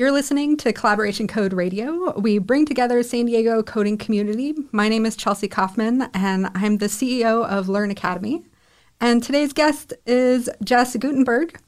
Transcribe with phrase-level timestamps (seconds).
[0.00, 2.18] You're listening to Collaboration Code Radio.
[2.18, 4.54] We bring together San Diego coding community.
[4.72, 8.42] My name is Chelsea Kaufman, and I'm the CEO of Learn Academy.
[8.98, 11.60] And today's guest is Jess Gutenberg,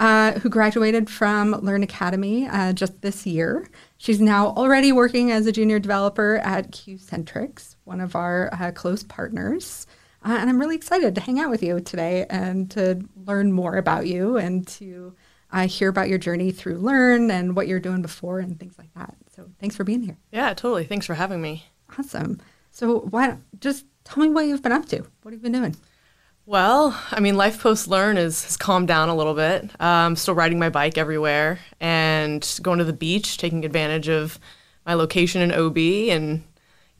[0.00, 3.68] uh, who graduated from Learn Academy uh, just this year.
[3.98, 9.04] She's now already working as a junior developer at Qcentrix, one of our uh, close
[9.04, 9.86] partners.
[10.24, 13.76] Uh, and I'm really excited to hang out with you today and to learn more
[13.76, 15.14] about you and to
[15.52, 18.92] uh, hear about your journey through Learn and what you're doing before and things like
[18.94, 19.14] that.
[19.34, 20.16] So thanks for being here.
[20.32, 20.84] Yeah, totally.
[20.84, 21.66] Thanks for having me.
[21.98, 22.40] Awesome.
[22.70, 24.98] So why just tell me what you've been up to?
[25.22, 25.76] What have you been doing?
[26.44, 29.70] Well, I mean, life post learn is has calmed down a little bit.
[29.80, 34.38] I'm um, still riding my bike everywhere and going to the beach, taking advantage of
[34.84, 35.76] my location in OB.
[35.76, 36.44] And,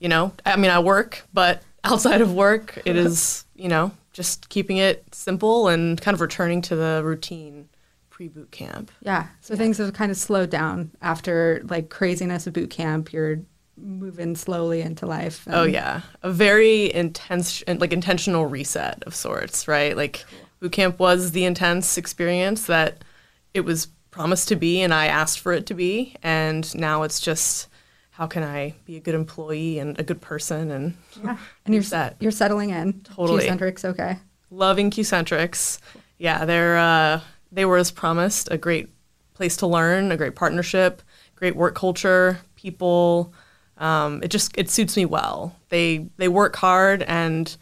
[0.01, 4.49] you know, I mean, I work, but outside of work, it is, you know, just
[4.49, 7.69] keeping it simple and kind of returning to the routine
[8.17, 8.91] pre boot camp.
[9.03, 9.27] Yeah.
[9.43, 9.59] So yeah.
[9.59, 13.13] things have kind of slowed down after like craziness of boot camp.
[13.13, 13.43] You're
[13.77, 15.47] moving slowly into life.
[15.51, 19.95] oh yeah, a very intense, like intentional reset of sorts, right?
[19.95, 20.25] Like
[20.61, 23.05] boot camp was the intense experience that
[23.53, 27.21] it was promised to be, and I asked for it to be, and now it's
[27.21, 27.69] just
[28.13, 31.83] how can I be a good employee and a good person and yeah, and you're
[31.83, 32.17] set.
[32.21, 33.03] You're settling in.
[33.03, 33.45] Totally.
[33.45, 34.17] Qcentrix, okay.
[34.51, 35.81] Loving Qcentrix.
[36.17, 36.79] Yeah, they're.
[36.79, 37.21] Uh,
[37.57, 38.91] they were, as promised, a great
[39.33, 41.01] place to learn, a great partnership,
[41.35, 43.33] great work culture, people.
[43.79, 45.57] Um, it just it suits me well.
[45.71, 47.57] They they work hard and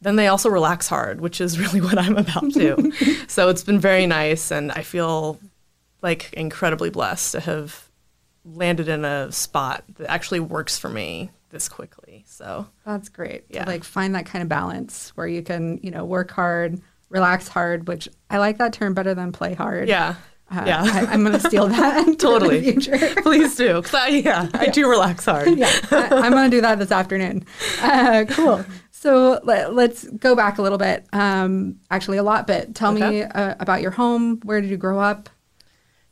[0.00, 2.92] then they also relax hard, which is really what I'm about to.
[3.28, 5.40] so it's been very nice, and I feel
[6.00, 7.88] like incredibly blessed to have
[8.44, 12.24] landed in a spot that actually works for me this quickly.
[12.28, 13.46] So that's great.
[13.48, 16.80] Yeah, like find that kind of balance where you can you know work hard
[17.14, 19.88] relax hard, which I like that term better than play hard.
[19.88, 20.16] Yeah.
[20.50, 22.72] Uh, yeah, I, am going to steal that totally.
[23.22, 25.56] Please do, I yeah, I do relax hard.
[25.56, 27.46] yeah, I, am going to do that this afternoon.
[27.80, 28.62] Uh, cool.
[28.90, 31.06] So let, us go back a little bit.
[31.14, 32.74] Um, actually, a lot bit.
[32.74, 33.10] Tell okay.
[33.10, 34.38] me uh, about your home.
[34.44, 35.30] Where did you grow up?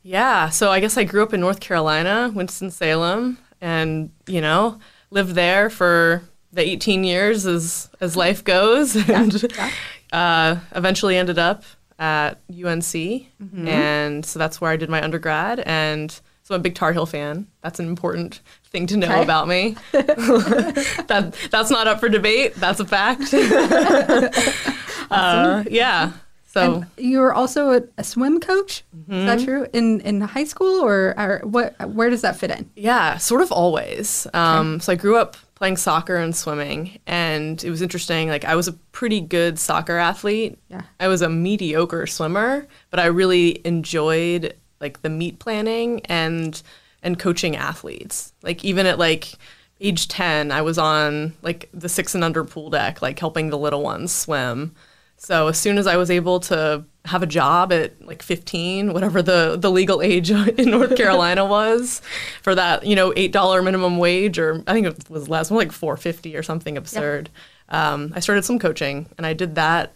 [0.01, 4.79] Yeah, so I guess I grew up in North Carolina, Winston Salem, and you know
[5.11, 9.49] lived there for the 18 years as as life goes, and yeah.
[9.57, 9.71] Yeah
[10.13, 11.63] uh, eventually ended up
[11.99, 13.67] at UNC, mm-hmm.
[13.67, 15.59] and so that's where I did my undergrad.
[15.61, 16.11] And
[16.43, 17.47] so I'm a big Tar Heel fan.
[17.61, 19.23] That's an important thing to know okay.
[19.23, 19.75] about me.
[19.91, 22.55] that that's not up for debate.
[22.55, 23.33] That's a fact.
[25.11, 26.13] uh, yeah.
[26.45, 28.83] So and you were also a, a swim coach.
[28.95, 29.13] Mm-hmm.
[29.13, 29.45] Is that mm-hmm.
[29.45, 29.67] true?
[29.73, 31.75] In in high school or, or what?
[31.89, 32.69] Where does that fit in?
[32.75, 34.27] Yeah, sort of always.
[34.33, 34.83] Um, okay.
[34.83, 38.67] So I grew up playing soccer and swimming and it was interesting like i was
[38.67, 40.59] a pretty good soccer athlete.
[40.67, 40.81] Yeah.
[40.99, 46.61] I was a mediocre swimmer but i really enjoyed like the meet planning and
[47.01, 48.33] and coaching athletes.
[48.43, 49.35] Like even at like
[49.79, 53.57] age 10 i was on like the six and under pool deck like helping the
[53.57, 54.75] little ones swim
[55.23, 59.21] so as soon as i was able to have a job at like 15, whatever
[59.21, 62.01] the, the legal age in North Carolina was
[62.41, 66.35] for that, you know, $8 minimum wage, or I think it was less, like 450
[66.35, 67.29] or something absurd.
[67.69, 69.93] Um, I started some coaching and I did that.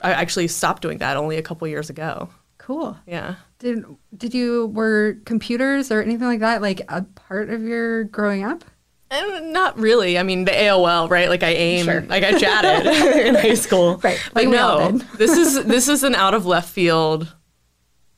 [0.00, 2.28] I actually stopped doing that only a couple years ago.
[2.58, 2.96] Cool.
[3.06, 3.36] Yeah.
[3.58, 3.84] Did,
[4.16, 8.64] did you, were computers or anything like that like a part of your growing up?
[9.10, 10.18] Not really.
[10.18, 11.28] I mean, the AOL, right?
[11.28, 12.00] Like I AIM, sure.
[12.02, 12.86] like I chatted
[13.26, 13.98] in high school.
[13.98, 14.20] Right.
[14.34, 17.32] Like, no, this is this is an out of left field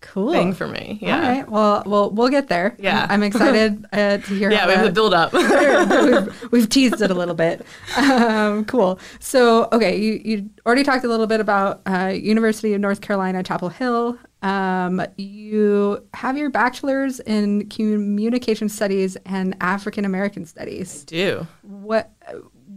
[0.00, 0.98] cool thing for me.
[1.00, 1.16] Yeah.
[1.16, 1.48] All right.
[1.48, 2.74] Well, well, we'll get there.
[2.78, 3.04] Yeah.
[3.04, 4.50] I'm, I'm excited uh, to hear.
[4.50, 5.32] yeah, we have the build up.
[5.32, 7.64] we've, we've, teased it a little bit.
[7.96, 8.98] Um, cool.
[9.20, 13.42] So, okay, you you already talked a little bit about uh, University of North Carolina,
[13.42, 14.18] Chapel Hill.
[14.42, 21.02] Um, you have your bachelor's in communication studies and African American studies.
[21.02, 21.46] I do.
[21.62, 22.10] What?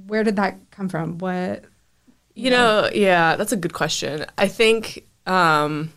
[0.07, 1.17] Where did that come from?
[1.19, 1.66] What?
[2.33, 4.25] You know, yeah, that's a good question.
[4.38, 5.91] I think um,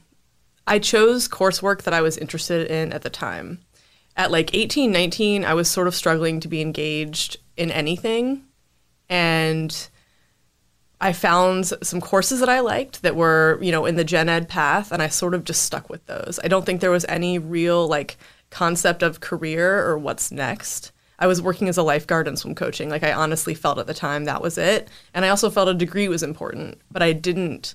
[0.66, 3.60] I chose coursework that I was interested in at the time.
[4.16, 8.44] At like 18, 19, I was sort of struggling to be engaged in anything.
[9.08, 9.88] And
[11.05, 14.49] I found some courses that I liked that were, you know, in the gen ed
[14.49, 16.41] path, and I sort of just stuck with those.
[16.43, 18.17] I don't think there was any real like
[18.49, 20.93] concept of career or what's next.
[21.19, 22.89] I was working as a lifeguard and swim coaching.
[22.89, 24.89] Like I honestly felt at the time that was it.
[25.12, 27.75] And I also felt a degree was important, but I didn't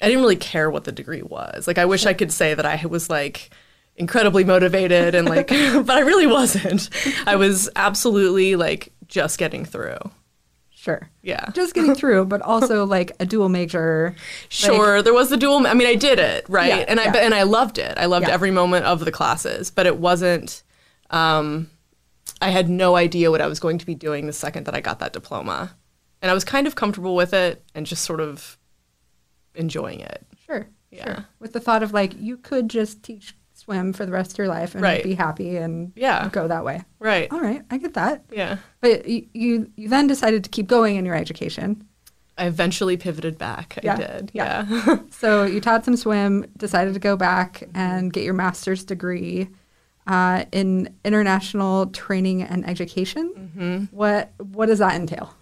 [0.00, 1.66] I didn't really care what the degree was.
[1.66, 3.50] Like I wish I could say that I was like
[3.96, 6.88] incredibly motivated and like but I really wasn't.
[7.26, 9.98] I was absolutely like just getting through.
[10.84, 11.08] Sure.
[11.22, 11.48] Yeah.
[11.54, 14.14] Just getting through, but also like a dual major.
[14.50, 15.66] Sure, there was the dual.
[15.66, 17.16] I mean, I did it right, Yeah, and I yeah.
[17.24, 17.94] and I loved it.
[17.96, 18.34] I loved Yeah.
[18.34, 20.62] every moment of the classes, but it wasn't.
[21.08, 21.70] Um,
[22.42, 24.80] I had no idea what I was going to be doing the second that I
[24.80, 25.74] got that diploma,
[26.20, 28.58] and I was kind of comfortable with it and just sort of
[29.54, 30.26] enjoying it.
[30.44, 30.66] Sure.
[30.90, 31.04] Yeah.
[31.04, 31.26] Sure.
[31.38, 33.34] With the thought of like you could just teach
[33.64, 35.02] swim for the rest of your life and Right.
[35.02, 36.28] be happy and Yeah.
[36.30, 36.82] go that way.
[36.98, 37.28] Right.
[37.32, 38.24] All right, I get that.
[38.30, 38.58] Yeah.
[38.80, 41.86] But you, you you then decided to keep going in your education.
[42.36, 43.78] I eventually pivoted back.
[43.86, 44.30] I did.
[44.34, 44.66] yeah.
[44.68, 44.98] Yeah.
[45.10, 49.48] So you taught some swim, decided to go back and get your master's degree
[50.06, 53.32] uh, in international training and education.
[53.56, 53.96] Mm-hmm.
[53.96, 55.32] What what does that entail?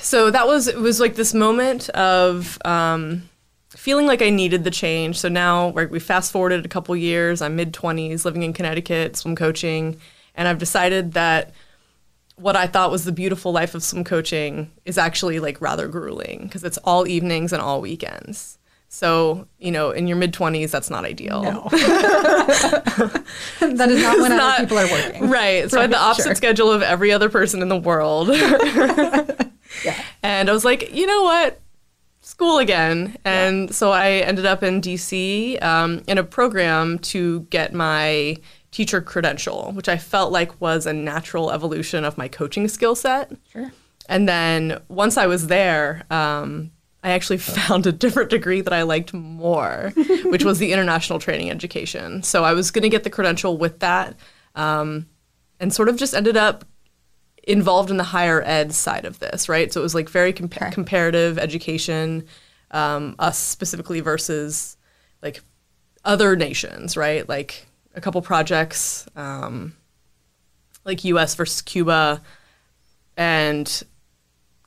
[0.00, 3.28] so that was it was like this moment of um,
[3.84, 5.18] feeling like I needed the change.
[5.18, 7.42] So now we're, we fast forwarded a couple years.
[7.42, 10.00] I'm mid twenties, living in Connecticut, swim coaching,
[10.34, 11.52] and I've decided that
[12.36, 16.44] what I thought was the beautiful life of swim coaching is actually like rather grueling
[16.44, 18.56] because it's all evenings and all weekends.
[18.88, 21.42] So you know, in your mid twenties, that's not ideal.
[21.42, 21.68] No.
[21.70, 23.26] that
[23.60, 25.28] is not when other not- people are working.
[25.28, 25.70] Right.
[25.70, 26.34] So I had the opposite sure.
[26.36, 28.30] schedule of every other person in the world.
[29.84, 30.00] Yeah.
[30.22, 31.60] And I was like, you know what?
[32.24, 33.16] School again.
[33.24, 38.38] And so I ended up in DC um, in a program to get my
[38.70, 43.30] teacher credential, which I felt like was a natural evolution of my coaching skill set.
[43.52, 43.70] Sure.
[44.08, 46.70] And then once I was there, um,
[47.02, 49.92] I actually found a different degree that I liked more,
[50.24, 52.22] which was the international training education.
[52.22, 54.16] So I was going to get the credential with that,
[54.54, 55.06] um,
[55.60, 56.64] and sort of just ended up
[57.46, 59.72] involved in the higher ed side of this, right?
[59.72, 60.70] So it was like very compa- Okay.
[60.70, 62.26] comparative education,
[62.70, 64.76] um, us specifically versus
[65.22, 65.42] like
[66.04, 67.28] other nations, right?
[67.28, 69.74] Like a couple projects, um,
[70.84, 71.34] like U.S.
[71.34, 72.22] versus Cuba,
[73.16, 73.82] and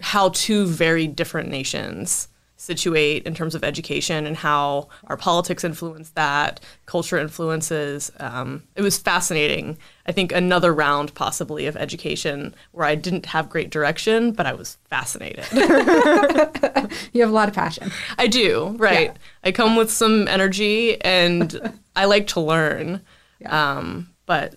[0.01, 2.27] how two very different nations
[2.57, 8.11] situate in terms of education and how our politics influence that, culture influences.
[8.19, 9.77] Um, it was fascinating.
[10.07, 14.53] I think another round possibly of education where I didn't have great direction, but I
[14.53, 15.45] was fascinated.
[17.13, 17.91] You have a lot of passion.
[18.17, 19.11] I do, right.
[19.11, 19.17] Yeah.
[19.43, 23.01] I come with some energy and I like to learn.
[23.45, 24.55] Um, but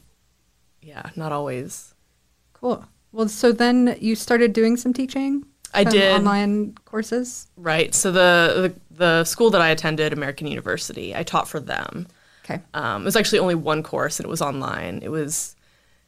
[0.82, 1.94] yeah, not always.
[2.52, 2.85] Cool.
[3.12, 5.44] Well, so then you started doing some teaching.
[5.72, 6.12] I did.
[6.12, 7.46] online courses.
[7.56, 7.94] Right.
[7.94, 12.06] So the, the the school that I attended, American University, I taught for them.
[12.44, 12.61] Okay.
[12.75, 15.00] Um, it was actually only one course, and it was online.
[15.02, 15.56] It was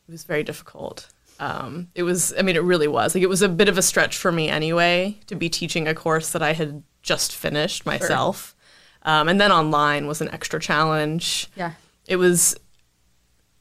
[0.08, 1.08] it was very difficult.
[1.38, 2.34] Um, it was.
[2.38, 3.14] I mean, it really was.
[3.14, 5.94] Like it was a bit of a stretch for me anyway to be teaching a
[5.94, 8.54] course that I had just finished myself,
[9.02, 11.48] um, and then online was an extra challenge.
[11.56, 11.72] Yeah.
[12.06, 12.56] It was.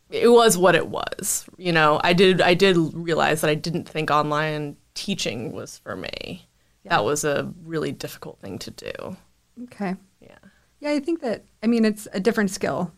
[0.10, 1.46] It was what it was.
[1.58, 2.42] You know, I did.
[2.42, 6.48] I did realize that I didn't think online teaching was for me.
[6.86, 9.18] That was a really difficult thing to do.
[9.64, 9.96] Okay.
[10.20, 10.38] Yeah.
[10.80, 12.92] Yeah, I think that I mean it's a different skill.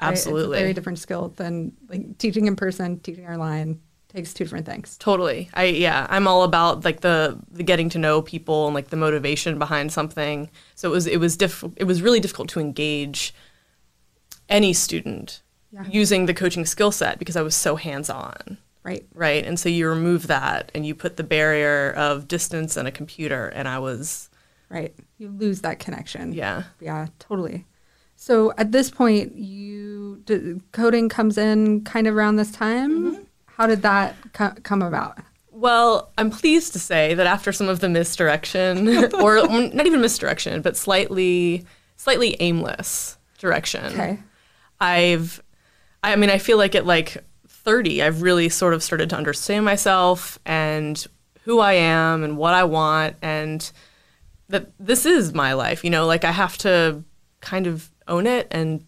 [0.00, 0.08] right?
[0.08, 0.56] Absolutely.
[0.56, 4.64] It's a very different skill than like teaching in person, teaching online takes two different
[4.66, 4.96] things.
[4.98, 5.50] Totally.
[5.54, 8.96] I yeah, I'm all about like the the getting to know people and like the
[8.96, 10.48] motivation behind something.
[10.76, 13.34] So it was it was diff- it was really difficult to engage
[14.48, 15.42] any student
[15.72, 15.84] Yeah.
[15.90, 19.06] using the coaching skill set because I was so hands-on, Right.
[19.14, 19.44] right?
[19.44, 23.48] And so you remove that and you put the barrier of distance and a computer
[23.48, 24.28] and I was
[24.68, 24.94] Right.
[25.18, 26.32] You lose that connection.
[26.32, 26.64] yeah.
[26.80, 27.64] Yeah, totally.
[28.16, 32.90] So at this point, you d- coding comes in kind of around this time.
[33.14, 33.22] Mm-hmm.
[33.46, 35.18] How did that co- come about?
[35.50, 40.60] Well, I'm pleased to say that after some of the misdirection, or not even misdirection,
[40.62, 41.64] but slightly,
[41.96, 44.18] slightly aimless direction, Okay.
[44.80, 45.40] I've,
[46.02, 47.22] I mean, I feel like it like
[47.64, 51.04] 30, I've really sort of started to understand myself and
[51.44, 53.70] who I am and what I want, and
[54.48, 55.84] that this is my life.
[55.84, 57.02] You know, like I have to
[57.40, 58.84] kind of own it and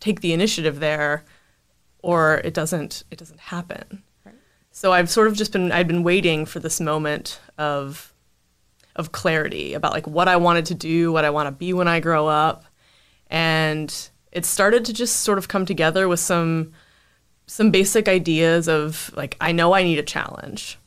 [0.00, 1.24] take the initiative there,
[2.00, 4.02] or it doesn't, it doesn't happen.
[4.76, 8.12] So I've sort of just been I've been waiting for this moment of
[8.94, 11.88] of clarity about like what I wanted to do, what I want to be when
[11.88, 12.66] I grow up.
[13.28, 13.94] And
[14.32, 16.72] it started to just sort of come together with some
[17.46, 20.78] some basic ideas of like I know I need a challenge.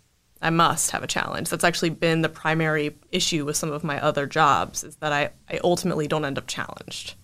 [0.41, 1.49] I must have a challenge.
[1.49, 5.31] That's actually been the primary issue with some of my other jobs is that I,
[5.49, 7.15] I ultimately don't end up challenged.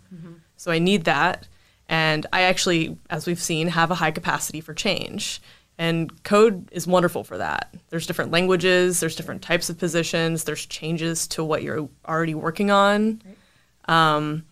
[0.58, 1.48] So I need that.
[1.88, 5.42] And I actually, as we've seen, have a high capacity for change.
[5.77, 7.74] And code is wonderful for that.
[7.89, 12.72] There's different languages, there's different types of positions, there's changes to what you're already working
[12.72, 13.22] on.
[13.88, 14.46] Um,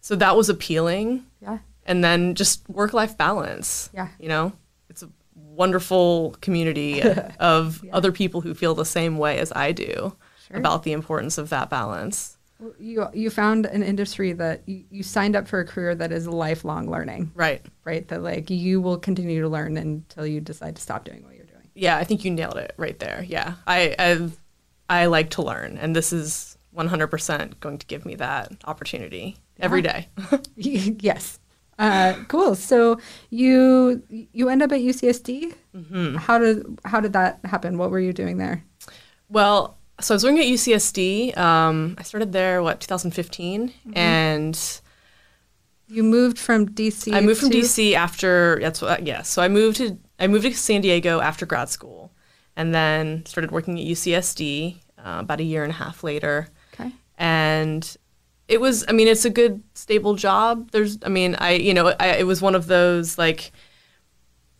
[0.00, 1.24] so that was appealing.
[1.40, 1.58] Yeah.
[1.86, 3.88] And then just work life balance.
[3.94, 4.08] Yeah.
[4.18, 4.52] You know,
[4.90, 7.02] it's a wonderful community
[7.40, 10.14] of other people who feel the same way as I do
[10.48, 10.58] Sure.
[10.58, 12.36] about the importance of that balance.
[12.60, 16.12] Well, You you found an industry that you, you signed up for a career that
[16.12, 17.64] is lifelong learning, Right.
[17.84, 18.06] right?
[18.08, 21.46] That like you will continue to learn until you decide to stop doing what you're
[21.46, 21.68] doing.
[21.74, 23.24] Yeah, I think you nailed it right there.
[23.26, 23.54] Yeah.
[23.66, 24.38] I I've,
[24.88, 29.82] I like to learn and this is 100% going to give me that opportunity every
[29.82, 30.08] day.
[30.56, 31.40] yes.
[31.78, 32.54] Uh, cool.
[32.54, 32.98] So
[33.30, 34.02] you
[34.32, 35.54] you end up at UCSD.
[35.74, 36.16] Mm-hmm.
[36.16, 37.76] How did how did that happen?
[37.78, 38.64] What were you doing there?
[39.28, 41.36] Well, so I was working at UCSD.
[41.36, 44.80] Um, I started there what 2015, and
[45.88, 47.12] You moved from DC.
[47.14, 49.22] I moved from to- DC after that's what yeah.
[49.22, 52.10] So I moved to I moved to San Diego after grad school,
[52.56, 56.48] and then started working at UCSD uh, about a year and a half later.
[56.74, 56.90] Okay.
[57.18, 57.96] and
[58.48, 61.94] it was i mean it's a good stable job there's i mean i you know
[62.00, 63.52] I, it was one of those like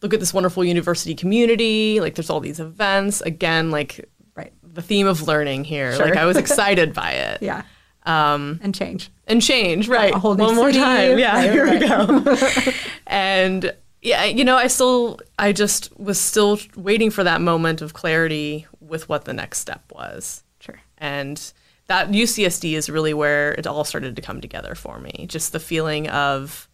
[0.03, 4.53] look at this wonderful university community like there's all these events again like Right.
[4.63, 6.05] the theme of learning here Sure.
[6.07, 7.63] like i was excited by it Yeah.
[8.05, 9.11] um, And change.
[9.27, 12.73] and change right one more time yeah right, here we go
[13.07, 17.95] and yeah you know i still i just was still waiting for that moment of
[17.95, 20.79] clarity with what the next step was Sure.
[20.99, 21.53] and
[21.89, 25.27] that UCSD is really where it all started to come together for me.
[25.29, 26.69] Just the feeling of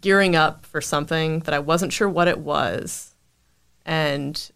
[0.00, 3.14] gearing up for something that I wasn't sure what it was
[3.84, 4.50] and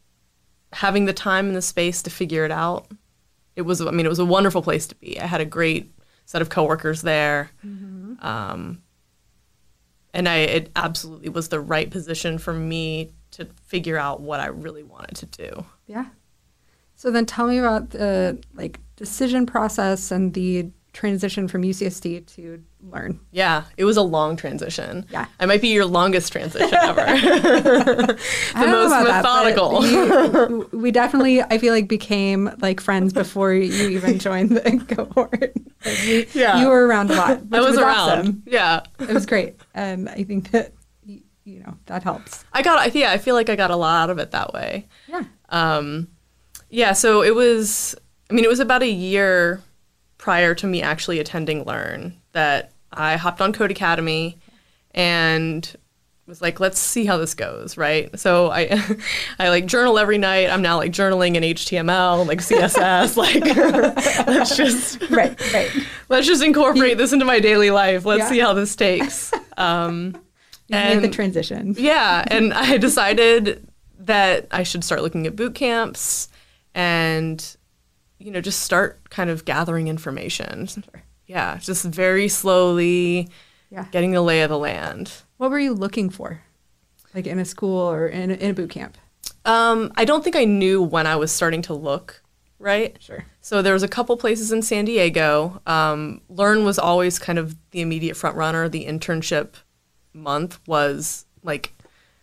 [0.73, 2.87] having the time and the space to figure it out.
[3.56, 5.20] It was, I mean, it was a wonderful place to be.
[5.20, 5.92] I had a great
[6.25, 7.50] set of coworkers there.
[8.20, 8.82] Um,
[10.14, 14.47] and I, it absolutely was the right position for me to figure out what I
[14.47, 15.64] really wanted to do.
[15.87, 16.06] Yeah.
[17.00, 22.62] So then tell me about the like decision process and the transition from UCSD to
[22.83, 23.19] Learn.
[23.30, 25.07] Yeah, it was a long transition.
[25.11, 25.25] Yeah.
[25.38, 26.97] I might be your longest transition ever.
[27.07, 28.19] the
[28.54, 29.87] I don't know most about that, methodical.
[29.87, 35.54] you- we definitely, I feel like, became like friends before you even joined the cohort.
[35.87, 36.61] Like, we- Yeah.
[36.61, 37.40] You were around a lot.
[37.50, 37.88] I was, around.
[38.11, 38.42] awesome.
[38.45, 38.80] Yeah.
[38.99, 39.57] It was great.
[39.75, 40.75] And I think that,
[41.07, 42.45] you know, that helps.
[42.52, 44.52] I got I yeah, I feel like I got a lot out of it that
[44.52, 44.87] way.
[45.09, 45.25] Yeah.
[45.49, 46.09] Um
[46.71, 47.95] yeah, so it was
[48.31, 49.61] I mean, it was about a year
[50.19, 54.37] prior to me actually attending Learn that I hopped on Codecademy
[54.93, 55.75] and
[56.27, 58.17] was like, let's see how this goes, right?
[58.19, 58.81] So I
[59.39, 60.49] I like journal every night.
[60.49, 63.45] I'm now like journaling in HTML, like CSS, like
[64.27, 65.71] let's just Right, right.
[66.09, 68.05] let's just incorporate this into my daily life.
[68.05, 68.29] Let's Yeah.
[68.29, 69.33] see how this takes.
[69.57, 70.15] Um
[70.69, 71.75] You made the And- transition.
[71.79, 73.67] yeah, and I decided
[73.99, 76.29] that I should start looking at boot camps
[76.80, 77.56] and
[78.18, 80.68] you know just start kind of gathering information.
[81.26, 83.28] Yeah, just very slowly
[83.70, 83.87] Yeah.
[83.92, 85.12] getting the lay of the land.
[85.37, 86.42] What were you looking for?
[87.14, 88.96] Like in a school or in a, in a boot camp?
[89.44, 92.22] Um, I don't think I knew when I was starting to look
[92.58, 92.96] right.
[93.00, 93.25] Sure.
[93.40, 95.60] So there was a couple places in San Diego.
[95.66, 98.68] Um, Learn was always kind of the immediate front runner.
[98.68, 99.54] The internship
[100.12, 101.72] month was like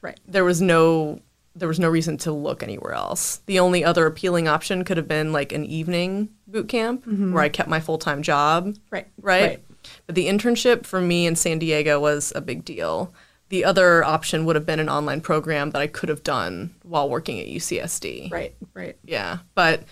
[0.01, 0.19] Right.
[0.27, 1.21] there was no
[1.57, 3.41] there was no reason to look anywhere else.
[3.47, 7.49] The only other appealing option could have been like an evening boot camp where I
[7.49, 8.75] kept my full time job.
[8.91, 9.07] Right.
[9.21, 9.41] Right?
[9.41, 9.63] Right.
[10.05, 13.13] But the internship for me in San Diego was a big deal.
[13.49, 17.09] The other option would have been an online program that I could have done while
[17.09, 18.29] working at UCSD.
[18.31, 18.53] Right.
[18.73, 18.97] Right.
[19.05, 19.37] Yeah.
[19.55, 19.83] But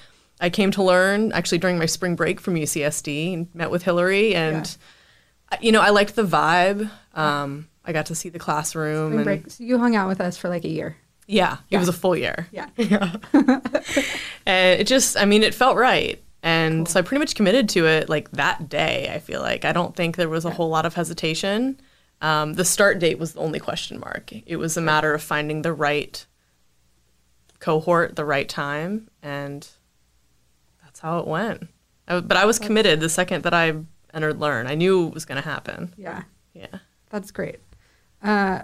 [0.41, 4.35] I came to learn actually during my spring break from UCSD and met with Hillary
[4.35, 4.75] and
[5.51, 6.89] I- you know, I liked the vibe.
[7.13, 9.49] Um, I got to see the classroom Spring and break.
[9.51, 10.97] So you hung out with us for like a year.
[11.27, 12.47] Yeah, it was a full year.
[12.51, 13.15] Yeah.
[14.47, 16.21] And it just, I mean, it felt right.
[16.43, 19.65] And so I pretty much committed to it like that day, I feel like.
[19.65, 21.79] I don't think there was a whole lot of hesitation.
[22.21, 24.31] Um, the start date was the only question mark.
[24.45, 26.23] It was a matter of finding the right
[27.59, 29.67] cohort, the right time, and
[30.83, 31.67] that's how it went.
[32.07, 33.73] I, but I was committed the second that I
[34.13, 34.67] entered Learn.
[34.67, 35.93] I knew it was going to happen.
[35.97, 36.23] Yeah.
[36.53, 36.77] Yeah.
[37.09, 37.59] That's great.
[38.21, 38.61] Uh,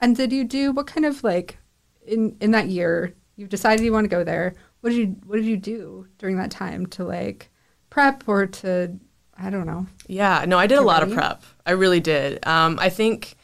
[0.00, 1.58] and did you do what kind of like
[2.06, 4.54] in in that year you've decided you want to go there?
[4.80, 7.50] What did you what did you do during that time to like
[7.90, 8.98] prep or to
[9.42, 9.86] I don't know.
[10.06, 11.42] Yeah, no, I did a lot of prep.
[11.64, 12.46] I really did.
[12.46, 13.36] Um, I think,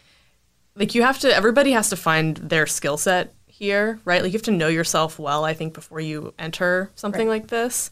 [0.74, 4.20] like, you have to, everybody has to find their skill set here, right?
[4.20, 7.40] Like, you have to know yourself well, I think, before you enter something Right.
[7.40, 7.90] like this.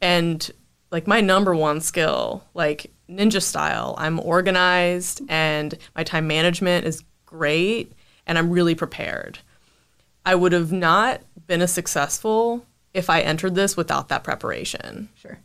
[0.00, 0.48] And,
[0.92, 7.02] like, my number one skill, like, ninja style, I'm organized and my time management is
[7.26, 7.94] great
[8.28, 9.40] and I'm really prepared.
[10.30, 15.08] I would have not been as successful if I entered this without that preparation.
[15.16, 15.40] Sure.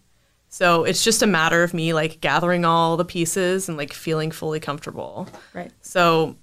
[0.47, 4.29] So it's just a matter of me like gathering all the pieces and like feeling
[4.29, 5.27] fully comfortable.
[5.55, 5.71] Right.
[5.81, 6.35] So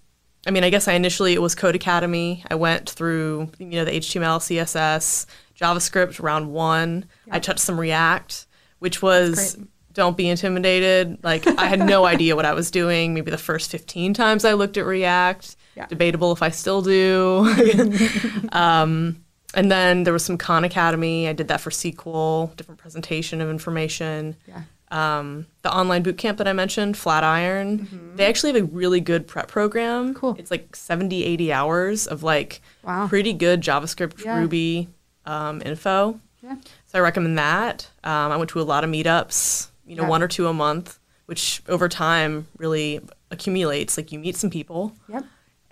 [0.45, 2.45] I mean, I guess I initially it was Codecademy.
[2.51, 7.05] I went through you know the HTML, CSS, JavaScript round one.
[7.31, 8.49] I touched some React,
[8.81, 9.57] which was
[9.93, 11.23] don't be intimidated.
[11.23, 13.15] Like I had no idea what I was doing.
[13.15, 15.55] Maybe the first 15 times I looked at React.
[15.77, 15.87] Yeah.
[15.87, 17.47] Debatable if I still do.
[18.53, 19.23] um,
[19.55, 21.29] and then there was some Khan Academy.
[21.29, 24.63] I did that for SQL, different presentation of information Yeah.
[24.91, 29.27] um, the online boot camp that I mentioned, Flatiron, they actually have a really good
[29.27, 30.09] prep program.
[30.11, 30.19] Mm-hmm.
[30.19, 30.37] Cool.
[30.39, 33.07] It's like 70, 80 hours of like Wow.
[33.09, 34.39] pretty good JavaScript, Yeah.
[34.39, 34.89] Ruby
[35.27, 36.19] um, info.
[36.43, 36.57] Yeah.
[36.87, 37.89] So I recommend that.
[38.05, 40.09] Um, I went to a lot of meetups, you know, Yeah.
[40.09, 43.01] one or two a month, which over time really
[43.31, 43.97] accumulates.
[43.97, 44.95] Like you meet some people.
[45.09, 45.25] Yep.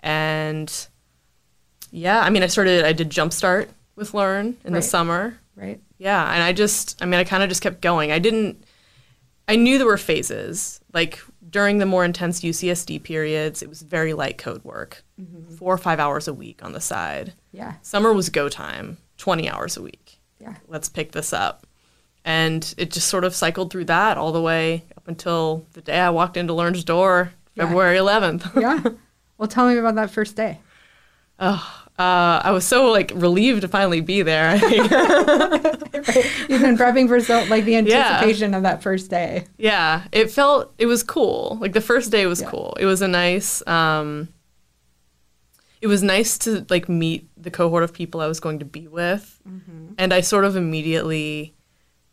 [0.03, 0.87] And
[1.91, 4.79] yeah, I mean, I started, I did Jumpstart with Learn in Right.
[4.79, 5.37] the summer.
[5.55, 5.79] Right.
[5.97, 8.11] Yeah, and I just, I mean, I kind of just kept going.
[8.11, 8.63] I didn't,
[9.47, 10.79] I knew there were phases.
[10.93, 15.53] Like during the more intense UCSD periods, it was very light code work, mm-hmm.
[15.55, 17.33] four or five hours a week on the side.
[17.51, 17.73] Yeah.
[17.81, 20.19] Summer was go time, 20 hours a week.
[20.39, 20.55] Yeah.
[20.67, 21.67] Let's pick this up.
[22.23, 25.99] And it just sort of cycled through that all the way up until the day
[25.99, 27.65] I walked into Learn's door, Yeah.
[27.65, 28.59] February 11th.
[28.61, 28.91] Yeah.
[29.41, 30.59] well, tell me about that first day.
[31.39, 34.55] Oh, uh, I was so like relieved to finally be there.
[36.47, 39.47] You've been prepping for so like the anticipation of that first day.
[39.57, 41.57] Yeah, it felt it was cool.
[41.59, 42.51] Like the first day was Yeah.
[42.51, 42.77] cool.
[42.79, 44.29] It was a nice um
[45.81, 48.87] it was nice to like meet the cohort of people I was going to be
[48.87, 49.39] with.
[49.49, 49.93] Mm-hmm.
[49.97, 51.55] And I sort of immediately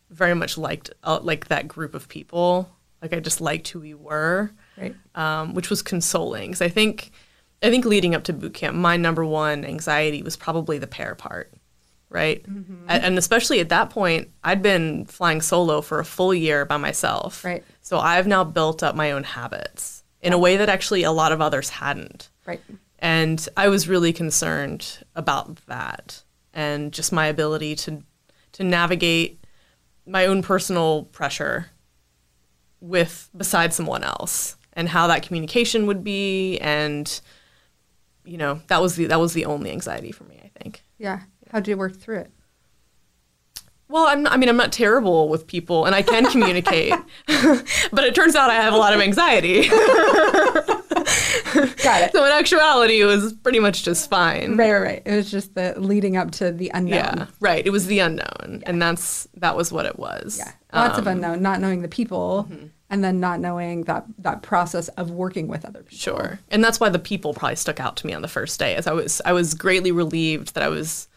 [0.09, 2.71] very much liked uh, like that group of people.
[3.03, 4.95] Like I just liked who we were, Right.
[5.15, 6.51] um, which was consoling.
[6.51, 7.11] Cuz I think
[7.61, 11.15] I think leading up to boot camp, my number one anxiety was probably the pair
[11.15, 11.53] part,
[12.09, 12.41] right?
[12.43, 12.85] Mm-hmm.
[12.87, 17.43] And especially at that point, I'd been flying solo for a full year by myself.
[17.43, 17.63] Right.
[17.81, 21.31] So I've now built up my own habits in a way that actually a lot
[21.31, 22.29] of others hadn't.
[22.45, 22.61] Right.
[22.99, 28.03] And I was really concerned about that and just my ability to
[28.53, 29.43] to navigate
[30.05, 31.67] my own personal pressure
[32.81, 37.21] with beside someone else and how that communication would be and
[38.25, 40.83] you know that was the that was the only anxiety for me I think.
[40.97, 41.21] Yeah.
[41.51, 42.31] How'd you work through it?
[43.87, 46.93] Well, I'm I mean I'm not terrible with people and I can communicate.
[47.27, 49.67] but it turns out I have a lot of anxiety.
[49.67, 50.69] Got
[52.01, 52.11] it.
[52.11, 54.57] so in actuality it was pretty much just fine.
[54.57, 55.01] Right, right, right.
[55.05, 56.91] It was just the leading up to the unknown.
[56.91, 57.65] Yeah, right.
[57.65, 60.37] It was the unknown, and that's that was what it was.
[60.37, 60.51] Yeah.
[60.71, 62.67] Lots of Um, unknown, not knowing the people mm-hmm.
[62.89, 65.97] And then not knowing that that process of working with other people.
[65.97, 68.75] Sure, and that's why the people probably stuck out to me on the first day,
[68.75, 71.07] as I was I was greatly relieved that I was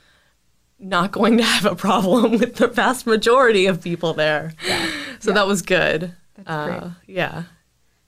[0.79, 4.53] not going to have a problem with the vast majority of people there.
[4.67, 4.91] Yeah.
[5.21, 5.35] So Yeah.
[5.35, 6.15] that was good.
[6.35, 6.93] That's Uh, great.
[7.17, 7.43] yeah.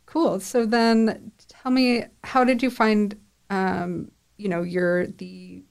[0.07, 0.41] Cool.
[0.41, 3.17] So then tell me how did you find
[3.51, 5.63] um, you know, your the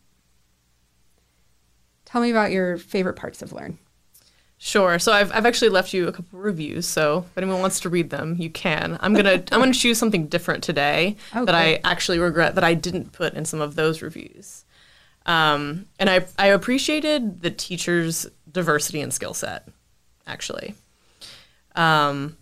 [2.06, 3.78] tell me about your favorite parts of Learn.
[4.66, 4.98] Sure.
[4.98, 6.88] So I've, I've actually left you a couple of reviews.
[6.88, 8.98] So if anyone wants to read them, you can.
[9.02, 12.74] I'm gonna I'm gonna choose something different today Oh, that I actually regret that I
[12.74, 14.64] didn't put in some of those reviews.
[15.26, 19.68] Um, and I I appreciated the teacher's diversity and skill set.
[20.26, 20.76] Actually,
[21.76, 22.38] um,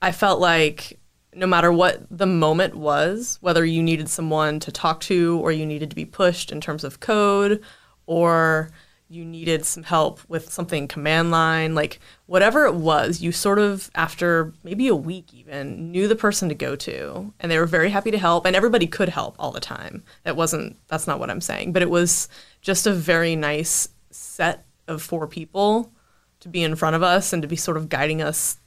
[0.00, 0.98] I felt like
[1.34, 5.66] no matter what the moment was, whether you needed someone to talk to or you
[5.66, 7.62] needed to be pushed in terms of code
[8.06, 8.70] or
[9.10, 13.90] you needed some help with something command line, like whatever it was, you sort of,
[13.94, 17.32] after maybe a week even, knew the person to go to.
[17.40, 18.44] And they were very happy to help.
[18.44, 20.04] And everybody could help all the time.
[20.24, 21.72] That wasn't, that's not what I'm saying.
[21.72, 22.28] But it was
[22.60, 25.92] just a very nice set of four people
[26.40, 28.58] to be in front of us and to be sort of guiding us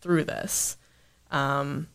[0.00, 0.76] through this.
[1.30, 1.88] Um,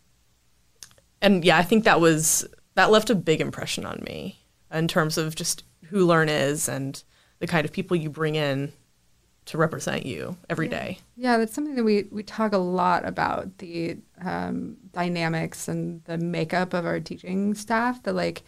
[1.22, 4.40] and yeah, I think that was that left a big impression on me
[4.72, 7.04] in terms of just who Learn is and
[7.40, 8.72] the kind of people you bring in
[9.46, 11.00] to represent you every day.
[11.18, 16.20] Yeah, that's something that we, we talk a lot about the um, dynamics and the
[16.20, 18.04] makeup of our teaching staff.
[18.04, 18.44] That like,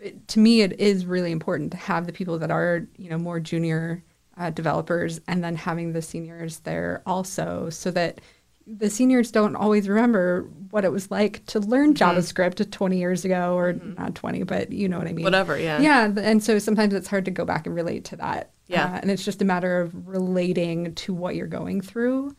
[0.00, 3.18] it, to me, it is really important to have the people that are you know
[3.18, 4.02] more junior
[4.38, 8.20] uh, developers, and then having the seniors there also, so that
[8.66, 12.18] the seniors don't always remember what it was like to learn Mm-hmm.
[12.18, 15.24] JavaScript 20 years ago, or not 20, but you know what I mean.
[15.24, 15.80] Whatever, yeah.
[15.80, 18.50] Yeah, and so sometimes it's hard to go back and relate to that.
[18.68, 18.86] Yeah.
[18.86, 22.34] Uh, and it's just a matter of relating to what you're going through.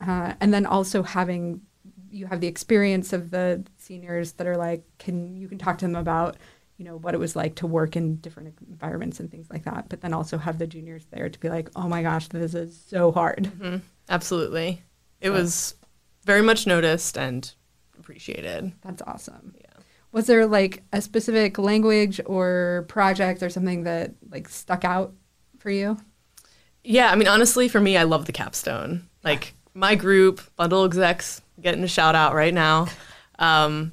[0.00, 1.60] Uh, and then also having,
[2.10, 5.84] you have the experience of the seniors that are like, can, you can talk to
[5.84, 6.36] them about,
[6.78, 9.88] you know, what it was like to work in different environments and things like that.
[9.88, 12.80] But then also have the juniors there to be like, oh my gosh, this is
[12.88, 13.46] so hard.
[13.46, 13.76] hmm
[14.08, 14.82] Absolutely.
[15.20, 15.74] It So- was
[16.24, 17.50] very much noticed and
[17.98, 18.72] appreciated.
[18.82, 19.54] That's awesome.
[19.60, 19.66] Yeah.
[20.12, 25.12] Was there like a specific language or project or something that like stuck out
[25.58, 25.98] for you?
[26.84, 29.08] Yeah, I mean, honestly, for me, I love the capstone.
[29.24, 32.86] Like my group, Bundle Execs, getting a shout out right now.
[33.38, 33.92] Um,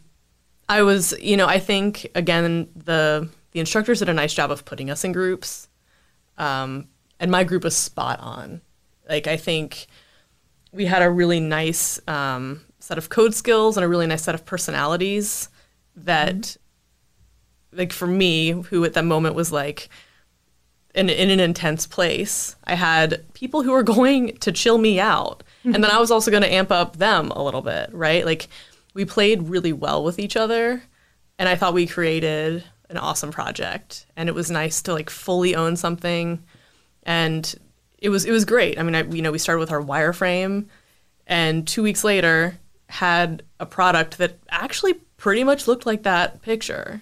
[0.70, 4.64] I was, you know, I think again the the instructors did a nice job of
[4.64, 5.68] putting us in groups,
[6.38, 6.88] um,
[7.20, 8.62] and my group was spot on.
[9.10, 9.88] Like I think
[10.72, 14.36] we had a really nice um, set of code skills and a really nice set
[14.36, 15.50] of personalities
[15.96, 17.78] that, mm-hmm.
[17.78, 19.90] like for me, who at that moment was like
[20.96, 25.44] in, in an intense place, I had people who were going to chill me out.
[25.60, 25.76] Mm-hmm.
[25.76, 28.26] And then I was also going to amp up them a little bit, right?
[28.26, 28.48] Like
[28.94, 30.84] we played really well with each other.
[31.38, 34.06] And I thought we created an awesome project.
[34.16, 36.44] And it was nice to like fully own something.
[37.04, 37.56] And
[38.02, 38.78] it was it was great.
[38.80, 40.66] I mean, I, you know, we started with our wireframe,
[41.28, 47.02] and two weeks later had a product that actually pretty much looked like that picture.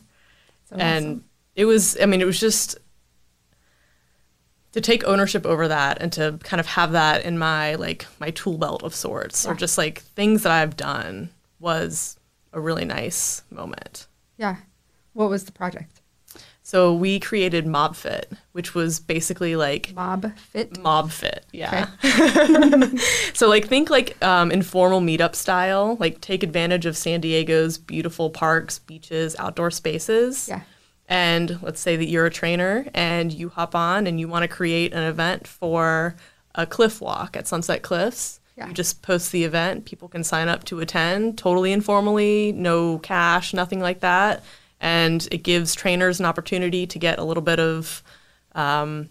[0.65, 1.25] So and awesome.
[1.55, 2.77] it was, I mean, it was just
[4.73, 8.29] to take ownership over that and to kind of have that in my like my
[8.31, 9.51] tool belt of sorts yeah.
[9.51, 12.19] or just like things that I've done was
[12.53, 14.07] a really nice moment.
[14.37, 14.57] Yeah.
[15.13, 15.98] What was the project?
[16.69, 20.77] So we created MobFit, which was basically like Mob Fit.
[20.77, 21.87] Mob Fit, yeah.
[22.05, 22.95] Okay.
[23.33, 28.29] so like think like um, informal meetup style, like take advantage of San Diego's beautiful
[28.29, 30.47] parks, beaches, outdoor spaces.
[30.47, 30.61] Yeah
[31.11, 34.47] and let's say that you're a trainer and you hop on and you want to
[34.47, 36.15] create an event for
[36.53, 38.39] a cliff walk at Sunset Cliffs.
[38.55, 38.67] Yeah.
[38.67, 43.55] You just post the event, people can sign up to attend totally informally, no cash,
[43.55, 44.43] nothing like that.
[44.79, 48.01] And it gives trainers an opportunity to get a little bit of
[48.53, 49.09] um,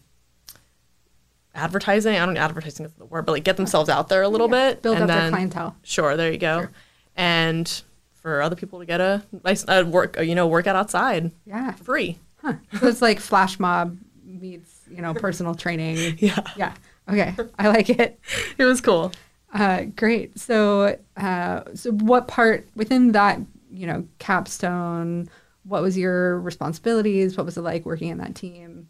[1.54, 2.16] advertising.
[2.16, 4.48] I don't know, advertising is the word, but like get themselves out there a little
[4.48, 4.70] yeah.
[4.70, 4.82] bit.
[4.82, 5.76] Build up then, their clientele.
[5.82, 6.60] Sure, there you go.
[6.60, 6.70] Sure.
[7.16, 7.82] And
[8.14, 11.32] for other people to get a nice uh, work, you know, workout outside.
[11.44, 12.18] Yeah, free.
[12.36, 12.54] Huh.
[12.80, 16.18] So it's like flash mob meets you know personal training.
[16.20, 16.40] Yeah.
[16.56, 16.74] Yeah.
[17.08, 18.20] Okay, I like it.
[18.58, 19.12] It was cool.
[19.52, 20.38] Uh, great.
[20.38, 23.40] So, uh, so what part within that,
[23.72, 25.30] you know, capstone?
[25.68, 27.36] What was your responsibilities?
[27.36, 28.88] What was it like working in that team?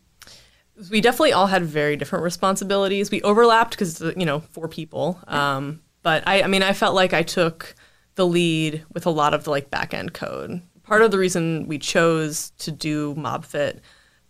[0.90, 3.10] We definitely all had very different responsibilities.
[3.10, 5.18] We overlapped because you know four people.
[5.26, 7.74] Um, but I, I mean, I felt like I took
[8.14, 10.62] the lead with a lot of the like back end code.
[10.84, 13.80] Part of the reason we chose to do MobFit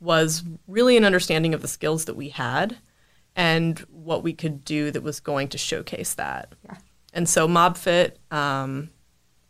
[0.00, 2.78] was really an understanding of the skills that we had
[3.36, 6.54] and what we could do that was going to showcase that.
[6.64, 6.76] Yeah.
[7.12, 8.90] And so MobFit um,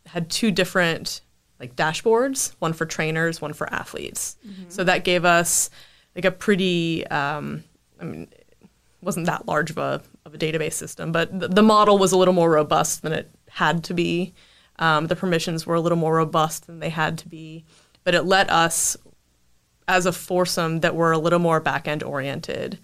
[0.05, 1.21] had two different
[1.59, 4.37] like dashboards, one for trainers, one for athletes.
[4.47, 4.69] Mm-hmm.
[4.69, 5.69] So that gave us
[6.15, 7.63] like a pretty, um,
[7.99, 8.67] I mean, it
[9.01, 12.17] wasn't that large of a, of a database system, but the, the model was a
[12.17, 14.33] little more robust than it had to be.
[14.79, 17.65] Um, the permissions were a little more robust than they had to be,
[18.03, 18.95] but it let us,
[19.87, 22.79] as a foursome that were a little more back end oriented,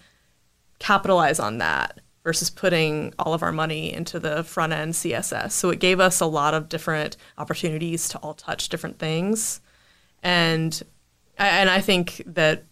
[0.79, 5.51] capitalize on that versus putting all of our money into the front end CSS.
[5.51, 9.61] So it gave us a lot of different opportunities to all touch different things,
[10.21, 10.83] and
[11.37, 12.65] and I think that.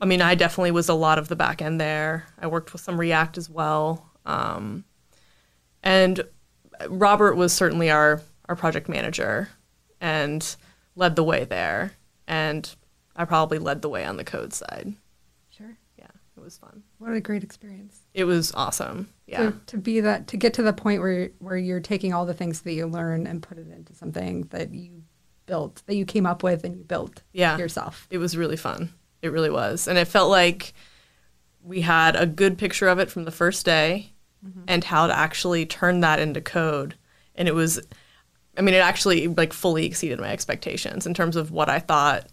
[0.00, 2.26] I mean, I definitely was a lot of the back end there.
[2.38, 4.10] I worked with some React as well.
[4.26, 4.84] Um,
[5.84, 6.20] and
[6.88, 9.48] Robert was certainly our our project manager
[10.00, 10.56] and
[10.96, 11.92] led the way there,
[12.26, 12.74] and
[13.14, 14.94] I probably led the way on the code side.
[15.50, 15.76] Sure.
[15.96, 16.82] Yeah, it was fun.
[16.98, 17.97] What a great experience.
[18.18, 19.10] It was awesome.
[19.28, 19.50] Yeah.
[19.50, 22.34] To, to be that to get to the point where where you're taking all the
[22.34, 25.04] things that you learn and put it into something that you
[25.46, 27.56] built that you came up with and you built yeah.
[27.56, 28.08] yourself.
[28.10, 28.92] It was really fun.
[29.22, 29.86] It really was.
[29.86, 30.74] And it felt like
[31.62, 34.10] we had a good picture of it from the first day
[34.44, 34.62] mm-hmm.
[34.66, 36.96] and how to actually turn that into code.
[37.36, 37.80] And it was,
[38.56, 42.26] I mean, it actually like fully exceeded my expectations in terms of what I thought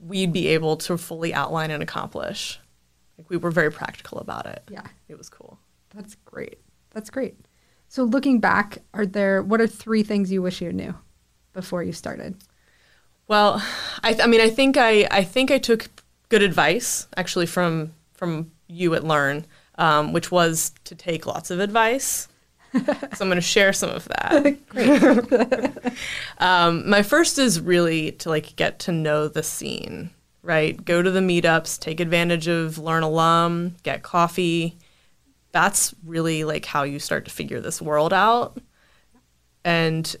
[0.00, 2.58] we'd be able to fully outline and accomplish.
[3.18, 4.62] Like we were very practical about it.
[4.70, 4.86] Yeah.
[5.08, 5.58] It was cool.
[5.94, 6.60] That's great.
[6.90, 7.36] That's great.
[7.88, 10.94] So looking back, are there what are three things you wish you knew
[11.52, 12.36] before you started?
[13.28, 13.62] Well,
[14.02, 15.88] I, I mean, I think I, I think I took
[16.28, 19.46] good advice actually from from you at Learn
[19.78, 22.28] um, which was to take lots of advice.
[22.72, 22.82] so
[23.20, 24.58] I'm going to share some of that.
[26.38, 30.10] um, my first is really to like get to know the scene,
[30.46, 30.82] right?
[30.84, 34.78] Go to the meetups, take advantage of Learn Alum, get coffee.
[35.50, 38.58] That's really like how you start to figure this world out.
[39.64, 40.14] And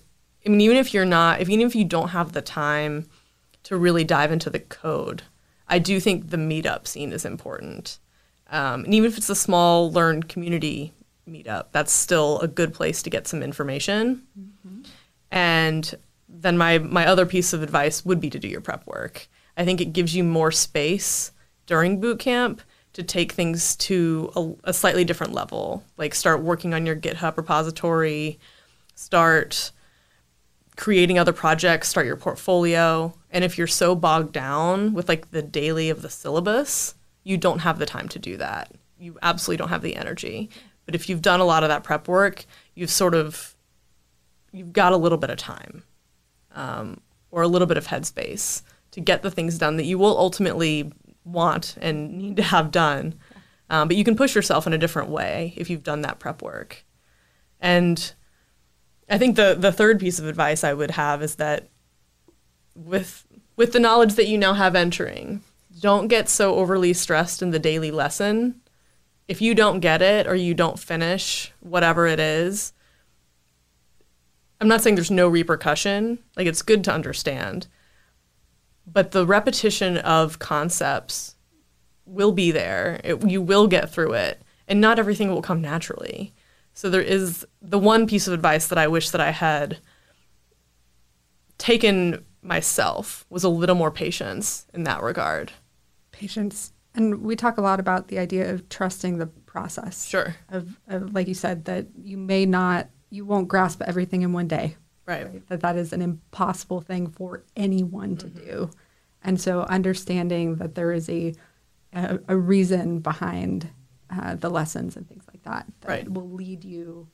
[0.44, 3.06] I mean, even if you're not, if even if you don't have the time
[3.62, 5.22] to really dive into the code,
[5.68, 7.98] I do think the meetup scene is important.
[8.50, 10.92] Um, and even if it's a small learn community
[11.28, 14.22] meetup, that's still a good place to get some information.
[14.38, 14.82] Mm-hmm.
[15.30, 15.94] And
[16.28, 19.28] then my my other piece of advice would be to do your prep work.
[19.56, 21.32] I think it gives you more space
[21.66, 22.60] during boot camp
[22.92, 25.84] to take things to a, a slightly different level.
[25.96, 28.38] Like start working on your GitHub repository,
[28.94, 29.70] start
[30.76, 33.14] creating other projects, start your portfolio.
[33.30, 37.60] And if you're so bogged down with like the daily of the syllabus, you don't
[37.60, 38.72] have the time to do that.
[38.98, 40.48] You absolutely don't have the energy.
[40.84, 43.54] But if you've done a lot of that prep work, you've sort of
[44.52, 45.82] you've got a little bit of time
[46.54, 48.62] um, or a little bit of headspace
[48.96, 50.90] to get the things done that you will ultimately
[51.22, 53.14] want and need to have done.
[53.68, 56.40] Um, but you can push yourself in a different way if you've done that prep
[56.40, 56.82] work.
[57.60, 58.14] And
[59.10, 61.68] I think the the third piece of advice I would have is that
[62.74, 65.42] with with the knowledge that you now have entering,
[65.78, 68.62] don't get so overly stressed in the daily lesson.
[69.28, 72.72] If you don't get it or you don't finish whatever it is,
[74.58, 76.18] I'm not saying there's no repercussion.
[76.34, 77.66] Like it's good to understand.
[78.86, 81.34] But the repetition of concepts
[82.04, 83.00] will be there.
[83.02, 86.32] It, you will get through it, and not everything will come naturally.
[86.72, 89.78] So there is the one piece of advice that I wish that I had
[91.58, 95.52] taken myself was a little more patience in that regard.
[96.12, 96.72] Patience.
[96.94, 100.06] And we talk a lot about the idea of trusting the process.
[100.06, 100.36] Sure.
[100.48, 104.48] Of, of like you said, that you may not, you won't grasp everything in one
[104.48, 104.76] day.
[105.06, 105.46] Right.
[105.48, 108.70] That that is an impossible thing for anyone to do.
[109.22, 111.34] And so understanding that there is a,
[111.92, 113.68] a, a reason behind
[114.10, 116.08] uh, the lessons and things like that that Right.
[116.12, 117.08] will lead you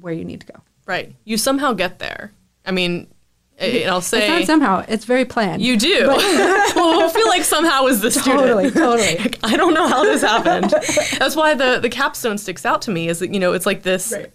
[0.00, 0.60] where you need to go.
[0.86, 1.14] Right.
[1.24, 2.32] You somehow get there.
[2.64, 3.08] I mean,
[3.58, 5.62] and I'll It's say not somehow, it's very planned.
[5.62, 6.06] you do.
[6.08, 8.40] well, I feel like somehow as the student.
[8.40, 9.16] Totally, totally.
[9.18, 10.70] Like, I don't know how this happened.
[11.18, 13.08] That's why the the capstone sticks out to me.
[13.08, 14.12] Is that you know it's like this.
[14.12, 14.30] Right.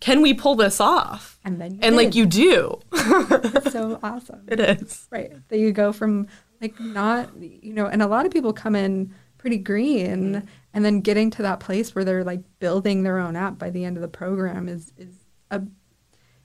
[0.00, 1.38] Can we pull this off?
[1.44, 2.80] And then you and like you do.
[2.92, 4.42] It's so awesome.
[4.48, 5.06] It is.
[5.10, 5.32] Right.
[5.48, 6.26] That you go from
[6.60, 10.46] like not, you know, and a lot of people come in pretty green Mm-hmm.
[10.74, 13.84] and then getting to that place where they're like building their own app by the
[13.84, 15.14] end of the program is, is
[15.50, 15.62] a,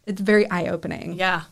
[0.05, 1.13] it's very eye opening.
[1.13, 1.43] Yeah.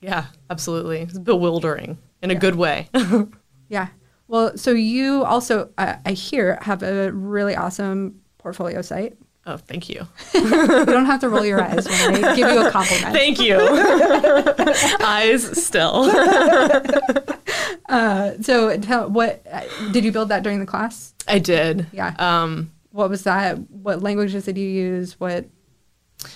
[0.00, 0.26] Yeah.
[0.50, 1.00] Absolutely.
[1.00, 2.88] It's bewildering in a good way.
[3.70, 3.88] Yeah.
[4.28, 9.16] Well, so you also, uh, I hear, have a really awesome portfolio site.
[9.46, 10.06] Oh, thank you.
[10.34, 10.48] You
[10.86, 13.12] don't have to roll your eyes when I give you a compliment.
[13.14, 13.58] Thank you.
[15.04, 16.10] Eyes still.
[17.86, 19.44] Uh, so tell what,
[19.92, 21.12] did you build that during the class?
[21.28, 21.86] I did.
[21.92, 22.14] Yeah.
[22.18, 23.58] Um, What was that?
[23.70, 25.20] What languages did you use?
[25.20, 25.44] What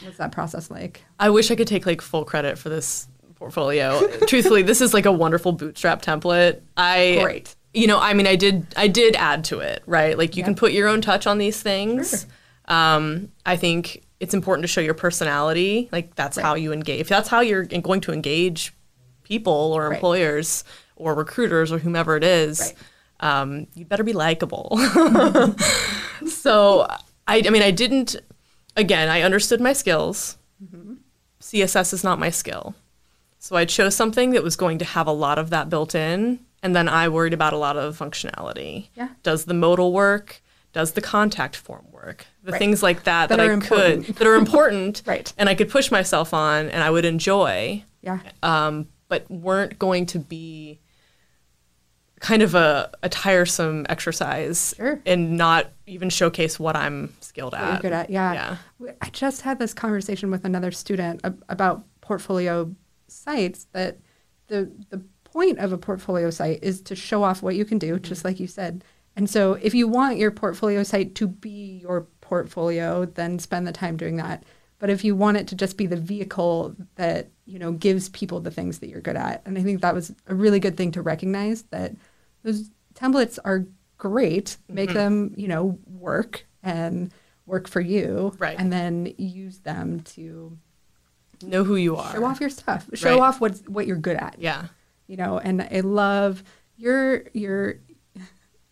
[0.04, 1.04] was that process like?
[1.18, 4.00] I wish I could take like full credit for this portfolio.
[4.26, 6.60] Truthfully, this is like a wonderful bootstrap template.
[6.76, 7.56] I Great.
[7.72, 10.16] You know, I mean, I did I did add to it, right?
[10.18, 12.26] Like you can put your own touch on these things.
[12.68, 15.88] Um, I think it's important to show your personality.
[15.92, 17.00] Like that's how you engage.
[17.00, 18.72] If that's how you're going to engage
[19.24, 19.94] people or Right.
[19.96, 20.64] employers
[20.96, 22.60] or recruiters or whomever it is,
[23.20, 23.40] Right.
[23.40, 24.76] um, you better be likable.
[26.26, 26.86] so
[27.26, 28.16] I, I mean, I didn't.
[28.76, 30.36] Again, I understood my skills.
[31.40, 32.74] CSS is not my skill.
[33.38, 36.40] So I chose something that was going to have a lot of that built in,
[36.62, 38.88] and then I worried about a lot of functionality.
[38.94, 39.08] Yeah.
[39.22, 40.42] Does the modal work?
[40.72, 42.26] Does the contact form work?
[42.44, 42.58] The Right.
[42.58, 44.06] things like that That that, I important.
[44.06, 45.32] could that are important, Right.
[45.38, 48.20] And I could push myself on, and I would enjoy, Yeah.
[48.42, 50.80] um, but weren't going to be
[52.20, 55.00] kind of a, a tiresome exercise Sure.
[55.06, 57.80] and not even showcase what I'm skilled What at.
[57.82, 58.10] good at.
[58.10, 58.56] Yeah.
[58.80, 58.92] Yeah.
[59.00, 62.74] I just had this conversation with another student about portfolio
[63.06, 63.98] sites that
[64.48, 67.98] the the point of a portfolio site is to show off what you can do,
[68.00, 68.82] just like you said.
[69.18, 73.72] And so if you want your portfolio site to be your portfolio, then spend the
[73.72, 74.44] time doing that.
[74.78, 78.38] But if you want it to just be the vehicle that, you know, gives people
[78.38, 79.42] the things that you're good at.
[79.44, 81.96] And I think that was a really good thing to recognize that
[82.44, 84.44] those templates are great.
[84.68, 84.74] Mm-hmm.
[84.74, 87.12] Make them, you know, work and
[87.44, 88.36] work for you.
[88.38, 88.56] Right.
[88.56, 90.56] And then use them to
[91.42, 92.12] Know who you are.
[92.12, 92.88] show off your stuff.
[92.94, 93.20] Show Right.
[93.20, 94.36] off what what you're good at.
[94.38, 94.66] Yeah.
[95.08, 96.44] You know, and I love
[96.76, 97.80] your your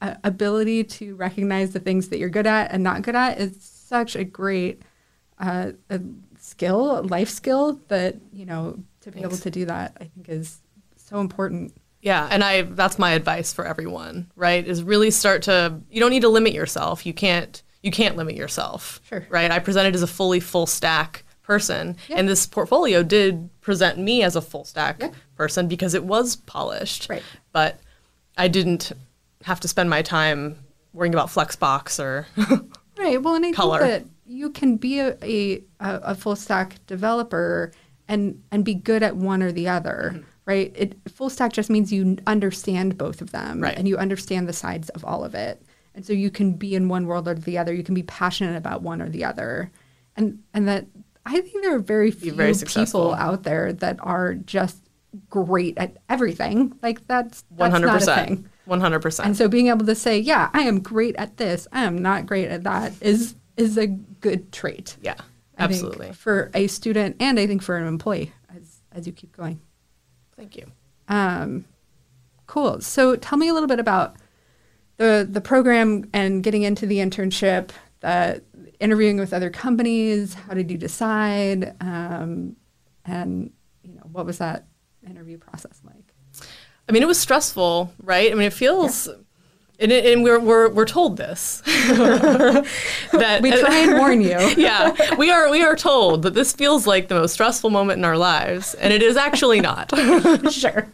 [0.01, 3.57] uh, ability to recognize the things that you're good at and not good at is
[3.63, 4.83] such a great
[5.39, 6.01] uh, a
[6.39, 9.97] skill, life skill that you know to be able to do that.
[10.01, 10.59] I think is
[10.97, 11.75] so important.
[12.03, 14.67] Yeah, and I that's my advice for everyone, right?
[14.67, 17.05] Is really start to you don't need to limit yourself.
[17.07, 19.01] You can't you can't limit yourself.
[19.09, 19.27] Sure.
[19.31, 19.51] Right?
[19.51, 22.17] I presented as a fully full stack person Yeah.
[22.17, 25.11] and this portfolio did present me as a full stack Yeah.
[25.37, 27.07] person because it was polished.
[27.09, 27.23] Right.
[27.53, 27.79] But
[28.37, 28.91] I didn't
[29.47, 30.59] have to spend my time
[30.93, 32.27] worrying about Flexbox or
[32.99, 33.23] Right.
[33.23, 33.79] Well, and I Color.
[33.81, 37.71] think that you can be a, a, a full stack developer
[38.09, 40.13] and and be good at one or the other.
[40.15, 40.23] Mm-hmm.
[40.47, 40.73] Right?
[40.77, 43.77] It full stack just means you understand both of them Right.
[43.77, 45.63] and you understand the sides of all of it.
[45.95, 47.73] And so you can be in one world or the other.
[47.75, 49.71] You can be passionate about one or the other.
[50.17, 50.87] And and that
[51.27, 54.79] I think there are very few very people out there that are just
[55.29, 56.75] great at everything.
[56.83, 58.47] Like that's that's hundred percent.
[58.67, 58.71] Thing.
[58.71, 59.27] One hundred And percent.
[59.29, 62.27] And so being able to say, yeah, I am great at this, I am not
[62.27, 64.97] great at that is is a good trait.
[65.01, 65.15] Yeah,
[65.59, 66.13] absolutely.
[66.13, 69.61] for a student and I think for an employee as as you keep going.
[70.37, 70.71] Thank you.
[71.09, 71.65] Um,
[72.47, 72.81] cool.
[72.81, 74.17] So tell me a little bit about
[74.99, 78.43] the the program and getting into the internship, the
[78.81, 80.35] interviewing with other companies.
[80.35, 81.75] How did you decide?
[81.81, 82.57] Um,
[83.05, 83.53] and
[83.83, 84.67] you know, what was that
[85.09, 85.96] interview process like?
[86.89, 88.31] I mean, it was stressful, right?
[88.31, 89.09] I mean, it feels,
[89.79, 94.39] and, it, and we're, we're we're told this that We try and warn you.
[94.57, 98.05] yeah, we are we are told that this feels like the most stressful moment in
[98.05, 99.91] our lives, and it is actually not.
[100.53, 100.87] sure.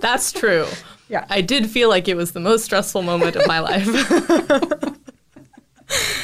[0.00, 0.66] That's true.
[1.08, 1.24] Yeah.
[1.28, 3.86] I did feel like it was the most stressful moment of my life.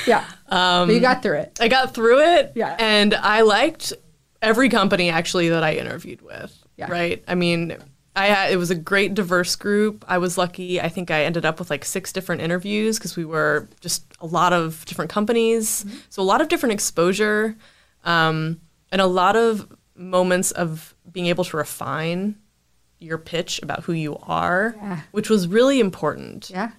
[0.06, 0.24] Yeah.
[0.48, 1.58] Um, but you got through it.
[1.60, 2.74] I got through it, Yeah.
[2.78, 3.92] and I liked
[4.40, 6.52] every company actually that I interviewed with.
[6.76, 6.90] Yeah.
[6.90, 7.22] Right.
[7.28, 7.76] I mean,
[8.14, 10.04] I had, it was a great diverse group.
[10.06, 10.80] I was lucky.
[10.80, 14.26] I think I ended up with like six different interviews because we were just a
[14.26, 15.96] lot of different companies, Mm-hmm.
[16.10, 17.56] so a lot of different exposure,
[18.04, 22.36] um, and a lot of moments of being able to refine
[22.98, 25.00] your pitch about who you are, Yeah.
[25.12, 26.50] which was really important.
[26.50, 26.70] Yeah.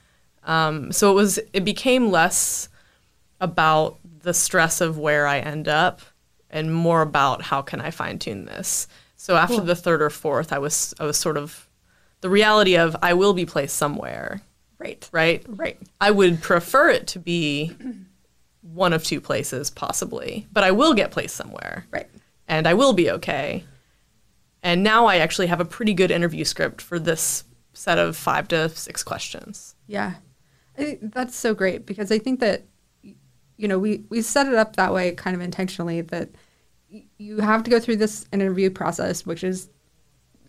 [0.45, 2.69] Um, so it was it became less
[3.41, 6.01] about the stress of where I end up
[6.49, 8.87] and more about how can I fine tune this.
[9.23, 9.63] So after Cool.
[9.65, 11.69] the third or fourth, I was I was sort of
[12.19, 14.41] the reality of I will be placed somewhere,
[14.77, 15.07] Right.
[15.13, 15.41] right?
[15.47, 15.79] Right.
[16.01, 17.71] I would prefer it to be
[18.61, 22.09] one of two places possibly, but I will get placed somewhere Right.
[22.49, 23.63] and I will be okay.
[24.61, 28.49] And now I actually have a pretty good interview script for this set of 5
[28.49, 29.75] to 6 questions.
[29.87, 30.15] Yeah.
[30.77, 32.63] That's so great because I think that
[33.55, 36.27] you know, we we set it up that way kind of intentionally that
[37.17, 39.69] you have to go through this interview process which is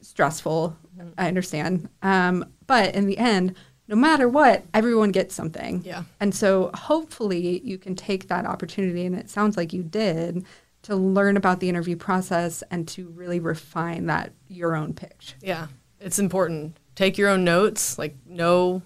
[0.01, 0.77] stressful.
[1.19, 1.89] I understand.
[2.03, 3.55] Um, but in the end,
[3.89, 5.83] no matter what, everyone gets something.
[5.85, 6.05] Yeah.
[6.21, 10.45] And so hopefully you can take that opportunity and it sounds like you did
[10.83, 15.35] to learn about the interview process and to really refine that your own pitch.
[15.41, 15.69] Yeah,
[16.01, 16.77] it's important.
[16.95, 17.99] Take your own notes.
[17.99, 18.83] Like, know,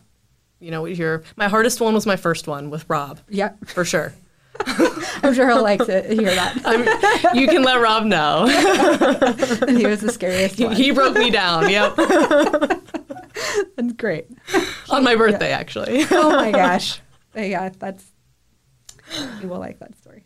[0.60, 3.52] you know, your my hardest one was my first one with Rob, Yeah.
[3.66, 4.14] for sure.
[5.22, 6.60] I'm sure he'll like to hear that.
[6.64, 8.46] I mean, you can let Rob know.
[9.68, 10.76] he was the scariest he, one.
[10.76, 11.68] he broke me down.
[11.70, 11.96] Yep,
[13.76, 14.26] That's great.
[14.90, 16.04] on my birthday actually.
[16.10, 17.00] Oh my gosh.
[17.34, 18.04] Yeah, that's
[19.40, 20.24] you will like that story.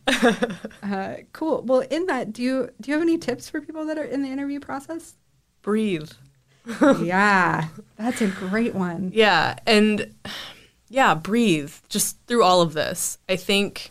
[0.83, 1.62] Uh, cool.
[1.62, 4.23] Well, in that, do you do you have any tips for people that are in
[4.23, 5.14] the interview process?
[5.62, 6.11] Breathe.
[7.01, 9.11] yeah, that's a great one.
[9.14, 10.14] Yeah, and
[10.88, 13.18] yeah, breathe just through all of this.
[13.29, 13.90] I think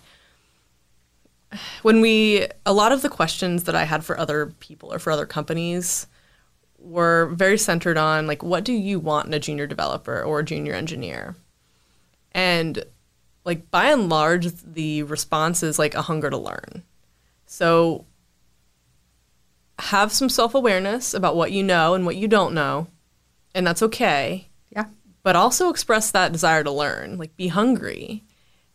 [1.82, 5.12] when we a lot of the questions that I had for other people or for
[5.12, 6.08] other companies
[6.80, 10.46] were very centered on like what do you want in a junior developer or a
[10.46, 11.36] junior engineer?
[12.32, 12.84] And
[13.46, 16.84] like by and large the response is like a hunger to learn.
[17.46, 18.06] So
[19.80, 22.88] have some self-awareness about what you know and what you don't know,
[23.56, 24.86] and that's okay Yeah.
[25.24, 28.24] but also express that desire to learn, like be hungry.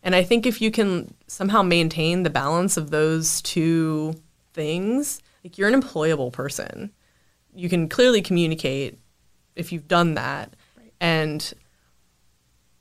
[0.07, 4.13] And I think if you can somehow maintain the balance of those two
[4.53, 6.93] things, like you're an employable person.
[7.53, 8.97] You can clearly communicate
[9.57, 10.55] if you've done that.
[11.01, 11.53] And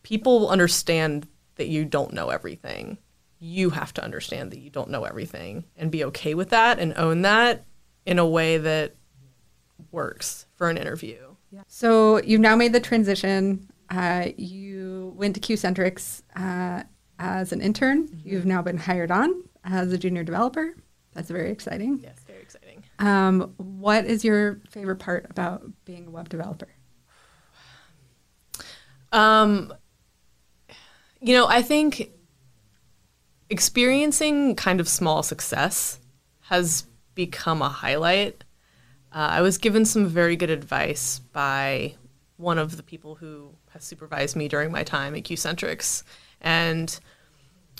[0.04, 2.96] people understand that you don't know everything.
[3.40, 6.94] You have to understand that you don't know everything and be okay with that and
[6.96, 7.64] own that
[8.06, 8.94] in a way that
[9.90, 11.34] works for an interview.
[11.66, 13.68] So you've now made the transition.
[13.90, 16.84] Uh, you went to Qcentrics uh,
[17.18, 18.08] as an intern.
[18.24, 20.74] You've now been hired on as a junior developer.
[21.14, 22.00] That's very exciting.
[22.02, 22.84] Yes, very exciting.
[22.98, 26.68] Um, what is your favorite part about being a web developer?
[29.12, 29.72] Um,
[31.20, 32.10] you know, I think
[33.48, 36.00] experiencing kind of small success
[36.42, 38.44] has become a highlight.
[39.12, 41.94] Uh, I was given some very good advice by
[42.36, 46.02] one of the people who has supervised me during my time at Qcentrics.
[46.40, 46.98] And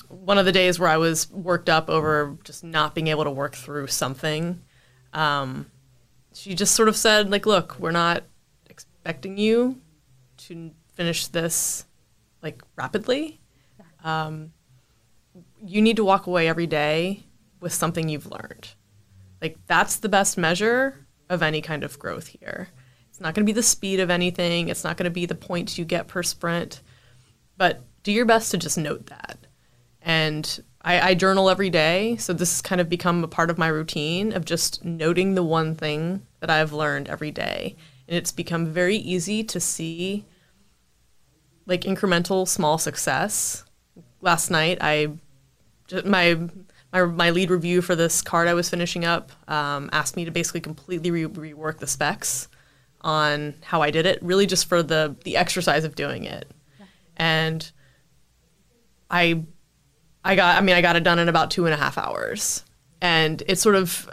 [0.09, 3.31] one of the days where I was worked up over just not being able to
[3.31, 4.63] work through something,
[5.13, 5.71] um,
[6.33, 8.25] she just sort of said, like, look, we're not
[8.69, 9.81] expecting you
[10.39, 11.85] to finish this
[12.43, 13.41] like rapidly.
[14.05, 14.53] Um,
[15.65, 17.25] you need to walk away every day
[17.61, 18.69] with something you've learned.
[19.41, 22.69] Like that's the best measure of any kind of growth here.
[23.09, 24.69] It's not going to be the speed of anything.
[24.69, 26.83] It's not going to be the points you get per sprint,
[27.57, 29.46] but do your best to just note that.
[30.07, 33.59] And I, I journal every day, so this has kind of become a part of
[33.59, 37.75] my routine of just noting the one thing that I've learned every day.
[38.07, 40.25] And it's become very easy to see
[41.67, 43.65] like incremental small success.
[44.21, 45.09] Last night, I
[46.05, 46.39] my
[46.93, 50.31] my, my lead review for this card I was finishing up um, asked me to
[50.31, 52.47] basically completely re- rework the specs
[53.01, 56.49] on how I did it, really just for the the exercise of doing it.
[57.17, 57.69] And
[59.11, 59.43] I
[60.27, 62.65] I got I mean I got it done in about two and a half hours.
[63.01, 64.11] And it sort of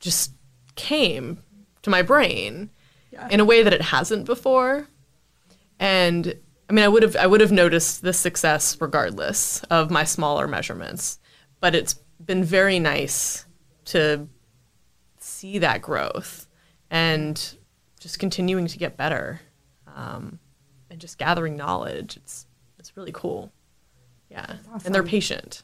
[0.00, 0.32] just
[0.74, 1.42] came
[1.82, 2.70] to my brain
[3.12, 3.28] yeah.
[3.30, 4.88] in a way that it hasn't before.
[5.78, 6.34] And
[6.68, 10.48] I mean I would have I would have noticed the success regardless of my smaller
[10.48, 11.20] measurements.
[11.60, 11.94] But it's
[12.24, 13.46] been very nice
[13.86, 14.28] to
[15.18, 16.48] see that growth
[16.90, 17.56] and
[18.00, 19.40] just continuing to get better
[19.94, 20.38] um,
[20.90, 22.16] and just gathering knowledge.
[22.16, 22.46] It's
[22.78, 23.52] it's really cool.
[24.38, 24.56] Yeah.
[24.72, 24.86] Awesome.
[24.86, 25.62] And they're patient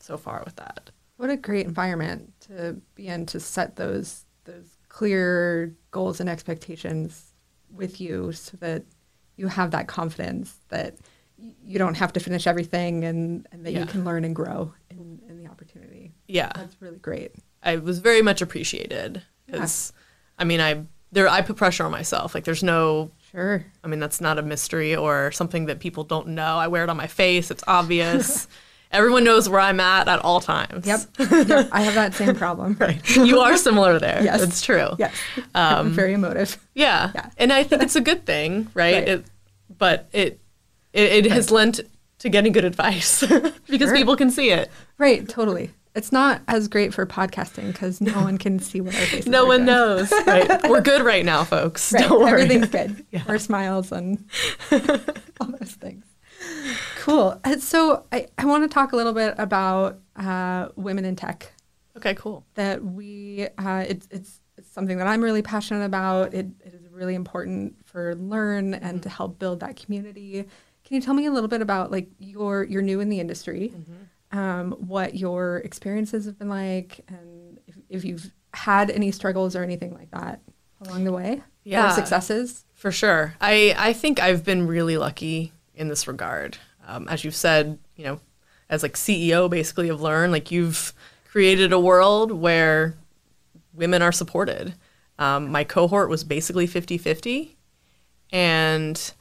[0.00, 0.90] so far with that.
[1.16, 7.32] What a great environment to be in to set those those clear goals and expectations
[7.70, 8.84] with you so that
[9.36, 10.96] you have that confidence that
[11.36, 13.80] you don't have to finish everything and, and that yeah.
[13.80, 16.12] you can learn and grow in, in, the opportunity.
[16.26, 16.50] Yeah.
[16.54, 17.34] That's really great.
[17.62, 20.02] I was very much appreciated because yeah.
[20.38, 22.34] I mean I there I put pressure on myself.
[22.34, 23.64] Like there's no Sure.
[23.84, 26.56] I mean, that's not a mystery or something that people don't know.
[26.56, 27.50] I wear it on my face.
[27.50, 28.48] It's obvious.
[28.90, 30.86] Everyone knows where I'm at at all times.
[30.86, 31.00] Yep.
[31.48, 31.68] yep.
[31.72, 32.76] I have that same problem.
[32.80, 33.16] right.
[33.16, 34.22] You are similar there.
[34.22, 34.42] yes.
[34.42, 34.88] It's true.
[34.98, 35.14] Yes.
[35.54, 36.56] Um, very emotive.
[36.74, 37.12] Yeah.
[37.14, 37.30] yeah.
[37.36, 38.94] And I think it's a good thing, right?
[38.94, 39.08] right.
[39.08, 39.24] It,
[39.76, 40.40] but it
[40.94, 41.32] it, it right.
[41.32, 41.80] has lent
[42.20, 43.20] to getting good advice
[43.68, 43.94] because sure.
[43.94, 44.70] people can see it.
[44.96, 45.28] Right.
[45.28, 45.70] Totally.
[45.98, 49.46] It's not as great for podcasting because no one can see what our faces No
[49.46, 49.66] one doing.
[49.66, 50.12] knows.
[50.28, 50.70] Right.
[50.70, 51.92] We're good right now, folks.
[51.92, 52.08] Right.
[52.08, 52.42] Don't worry.
[52.42, 53.04] Everything's good.
[53.10, 53.24] Yeah.
[53.26, 54.24] Our smiles and
[54.70, 56.04] all those things.
[57.00, 57.40] Cool.
[57.42, 61.52] Uh, so I, I want to talk a little bit about uh, women in tech.
[61.96, 62.46] Okay, cool.
[62.54, 66.32] That we, uh, it's, it's, it's something that I'm really passionate about.
[66.32, 69.00] It, it is really important for Learn and mm-hmm.
[69.00, 70.44] to help build that community.
[70.84, 73.72] Can you tell me a little bit about like your, you're new in the industry.
[73.74, 79.56] Mm-hmm um, what your experiences have been like, and if, if, you've had any struggles
[79.56, 80.40] or anything like that
[80.84, 81.42] along the way.
[81.64, 82.64] Yeah, or successes.
[82.74, 83.34] For sure.
[83.40, 86.58] I I think I've been really lucky in this regard.
[86.86, 88.20] Um, as you've said, you know,
[88.68, 90.92] as like CEO basically of Learn, like you've
[91.26, 92.96] created a world where
[93.74, 94.74] women are supported.
[95.18, 97.50] Um, my cohort was basically 50-50
[98.30, 99.12] and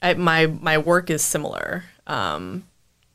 [0.00, 1.84] I, my my work is similar.
[2.06, 2.66] Um,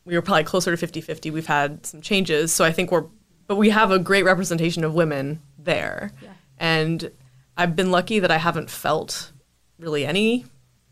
[0.08, 3.05] we were probably closer to 50-50 we've had some changes so i think we're
[3.45, 6.30] but we have a great representation of women there yeah.
[6.58, 7.12] and
[7.58, 9.34] i've been lucky that i haven't felt
[9.78, 10.45] really any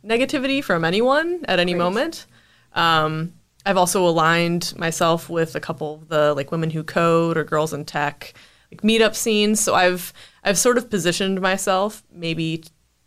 [0.05, 1.79] negativity from anyone at any great.
[1.79, 2.25] moment
[2.73, 3.33] um,
[3.65, 7.73] i've also aligned myself with a couple of the like women who code or girls
[7.73, 8.33] in tech
[8.69, 10.11] like meetup scenes so i've
[10.43, 12.63] i've sort of positioned myself maybe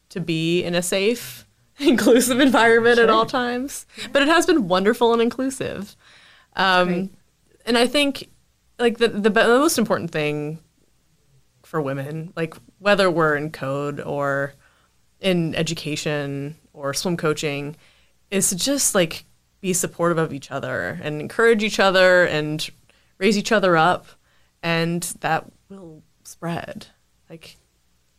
[0.08, 1.46] to be in a safe
[1.80, 3.04] inclusive environment sure.
[3.04, 3.86] at all times.
[4.12, 5.96] But it has been wonderful and inclusive.
[6.56, 7.10] Um,
[7.66, 8.28] and I think
[8.78, 10.58] like the, the, the most important thing
[11.62, 14.54] for women, like whether we're in code or
[15.20, 17.76] in education or swim coaching,
[18.30, 19.24] is to just like
[19.60, 22.70] be supportive of each other and encourage each other and
[23.18, 24.06] raise each other up,
[24.62, 26.86] and that will spread.
[27.28, 27.56] Like,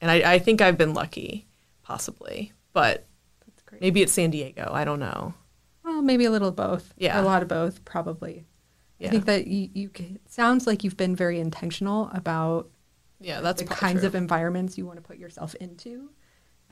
[0.01, 1.47] and I, I think I've been lucky,
[1.83, 3.05] possibly, but
[3.79, 4.69] Maybe it's San Diego.
[4.73, 5.33] I don't know.
[5.83, 6.93] Well, maybe a little both.
[6.97, 7.19] Yeah.
[7.19, 8.45] A lot of both, probably.
[8.99, 9.07] Yeah.
[9.07, 9.91] I think that you, you
[10.27, 12.69] sounds like you've been very intentional about
[13.21, 14.07] yeah, that's the kinds true.
[14.07, 16.09] of environments you want to put yourself into.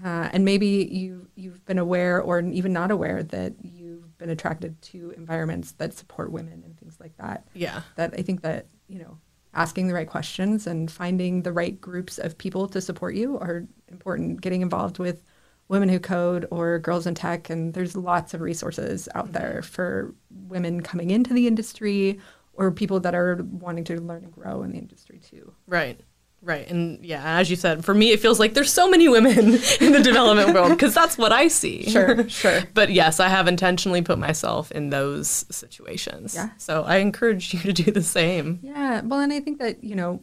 [0.03, 4.79] Uh, and maybe you you've been aware or even not aware that you've been attracted
[4.81, 7.47] to environments that support women and things like that.
[7.53, 7.81] Yeah.
[7.95, 9.17] That I think that, you know,
[9.53, 13.65] asking the right questions and finding the right groups of people to support you are
[13.87, 14.41] important.
[14.41, 15.23] Getting involved with
[15.69, 20.13] Women Who Code or Girls in Tech, and there's lots of resources out there for
[20.47, 22.19] women coming into the industry
[22.53, 25.53] or people that are wanting to learn and grow in the industry too.
[25.67, 25.99] Right.
[26.41, 26.69] Right.
[26.69, 29.37] And yeah, as you said, for me, it feels like there's so many women
[29.81, 31.85] in the development world because that's what I see.
[31.97, 32.63] Sure, sure.
[32.73, 36.35] but yes, I have intentionally put myself in those situations.
[36.35, 36.49] Yeah.
[36.57, 38.59] So I encourage you to do the same.
[38.61, 39.01] Yeah.
[39.01, 40.21] Well, and I think that, you know,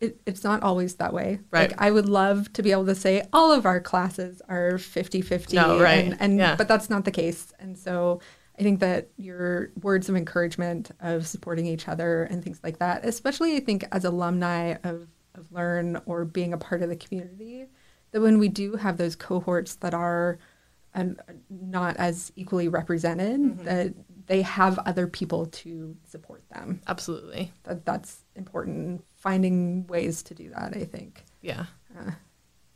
[0.00, 1.40] it, it's not always that way.
[1.50, 1.70] Right.
[1.70, 5.54] Like I would love to be able to say all of our classes are 50-50.
[5.54, 6.04] No, right.
[6.04, 6.56] And, and yeah.
[6.56, 7.52] but that's not the case.
[7.58, 8.20] And so
[8.58, 13.04] I think that your words of encouragement of supporting each other and things like that,
[13.04, 17.66] especially I think as alumni of, of Learn or being a part of the community,
[18.12, 20.38] that when we do have those cohorts that are
[20.94, 21.16] um,
[21.50, 23.64] not as equally represented, mm-hmm.
[23.64, 23.94] that
[24.26, 26.80] they have other people to support them.
[26.88, 27.52] Absolutely.
[27.64, 29.04] That, that's important.
[29.26, 31.24] Finding ways to do that, I think.
[31.42, 31.66] Yeah.
[31.98, 32.12] Uh,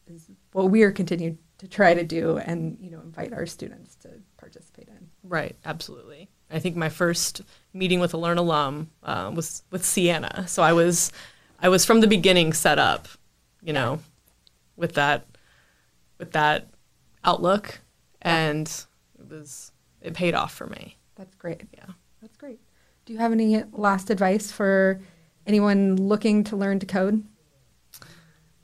[0.08, 3.94] is what we are continuing to try to do and, you know, invite our students
[4.02, 5.08] to participate in.
[5.22, 5.54] Right.
[5.64, 6.28] Absolutely.
[6.50, 7.42] I think my first
[7.72, 10.48] meeting with a Learn alum uh, was with Sienna.
[10.48, 11.12] So I was,
[11.60, 13.06] I was from the beginning set up,
[13.62, 14.00] you know,
[14.74, 15.26] with that,
[16.18, 16.66] with that
[17.22, 17.78] outlook,
[18.22, 18.66] and
[19.20, 19.70] it was
[20.00, 20.96] it paid off for me.
[21.14, 21.62] That's great.
[21.72, 21.92] Yeah.
[22.20, 22.58] That's great.
[23.04, 25.00] Do you have any last advice for
[25.50, 27.24] anyone looking to learn to code?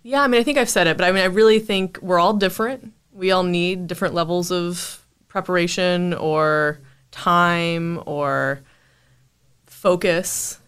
[0.04, 2.20] Yeah, I mean, I think I've said it, but I mean, I really think we're
[2.20, 2.92] all different.
[3.10, 6.80] We all need different levels of preparation or
[7.10, 8.60] time or
[9.66, 10.60] focus.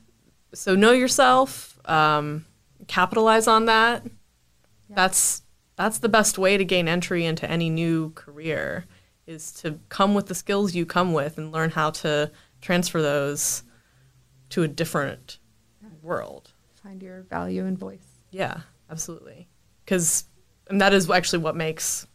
[0.55, 2.47] So know yourself, um,
[2.89, 4.03] capitalize on that.
[4.05, 4.97] Yeah.
[4.97, 5.43] That's
[5.77, 8.87] that's the best way to gain entry into any new career
[9.29, 13.63] is to come with the skills you come with and learn how to transfer those
[14.49, 15.39] to a different
[16.09, 16.51] world.
[16.83, 18.21] Find your value and voice.
[18.31, 19.49] Yeah, absolutely.
[19.85, 20.25] Because
[20.69, 22.07] and that is actually what makes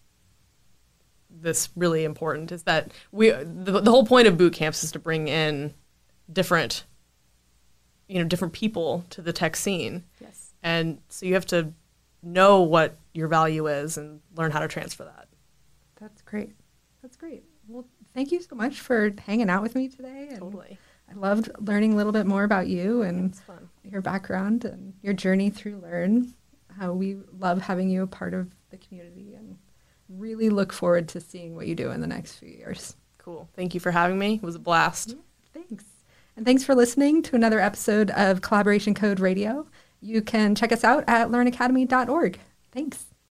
[1.29, 4.99] this really important is that we the, the whole point of boot camps is to
[4.99, 5.73] bring in
[6.31, 6.83] different
[8.07, 10.03] you know different people to the tech scene.
[10.19, 10.53] Yes.
[10.61, 11.73] And so you have to
[12.21, 15.27] know what your value is and learn how to transfer that.
[15.99, 16.53] That's great.
[17.01, 17.43] That's great.
[17.67, 20.27] Well, thank you so much for hanging out with me today.
[20.29, 20.77] And totally.
[21.13, 23.35] I loved learning a little bit more about you and
[23.83, 26.33] your background and your journey through Learn.
[26.77, 29.57] How we love having you a part of the community and
[30.09, 32.95] really look forward to seeing what you do in the next few years.
[33.19, 33.47] Cool.
[33.55, 34.35] Thank you for having me.
[34.35, 35.09] It was a blast.
[35.09, 35.15] Yeah,
[35.53, 35.85] thanks.
[36.35, 39.67] And thanks for listening to another episode of Collaboration Code Radio.
[40.01, 42.39] You can check us out at learnacademy.org.
[42.71, 43.05] Thanks.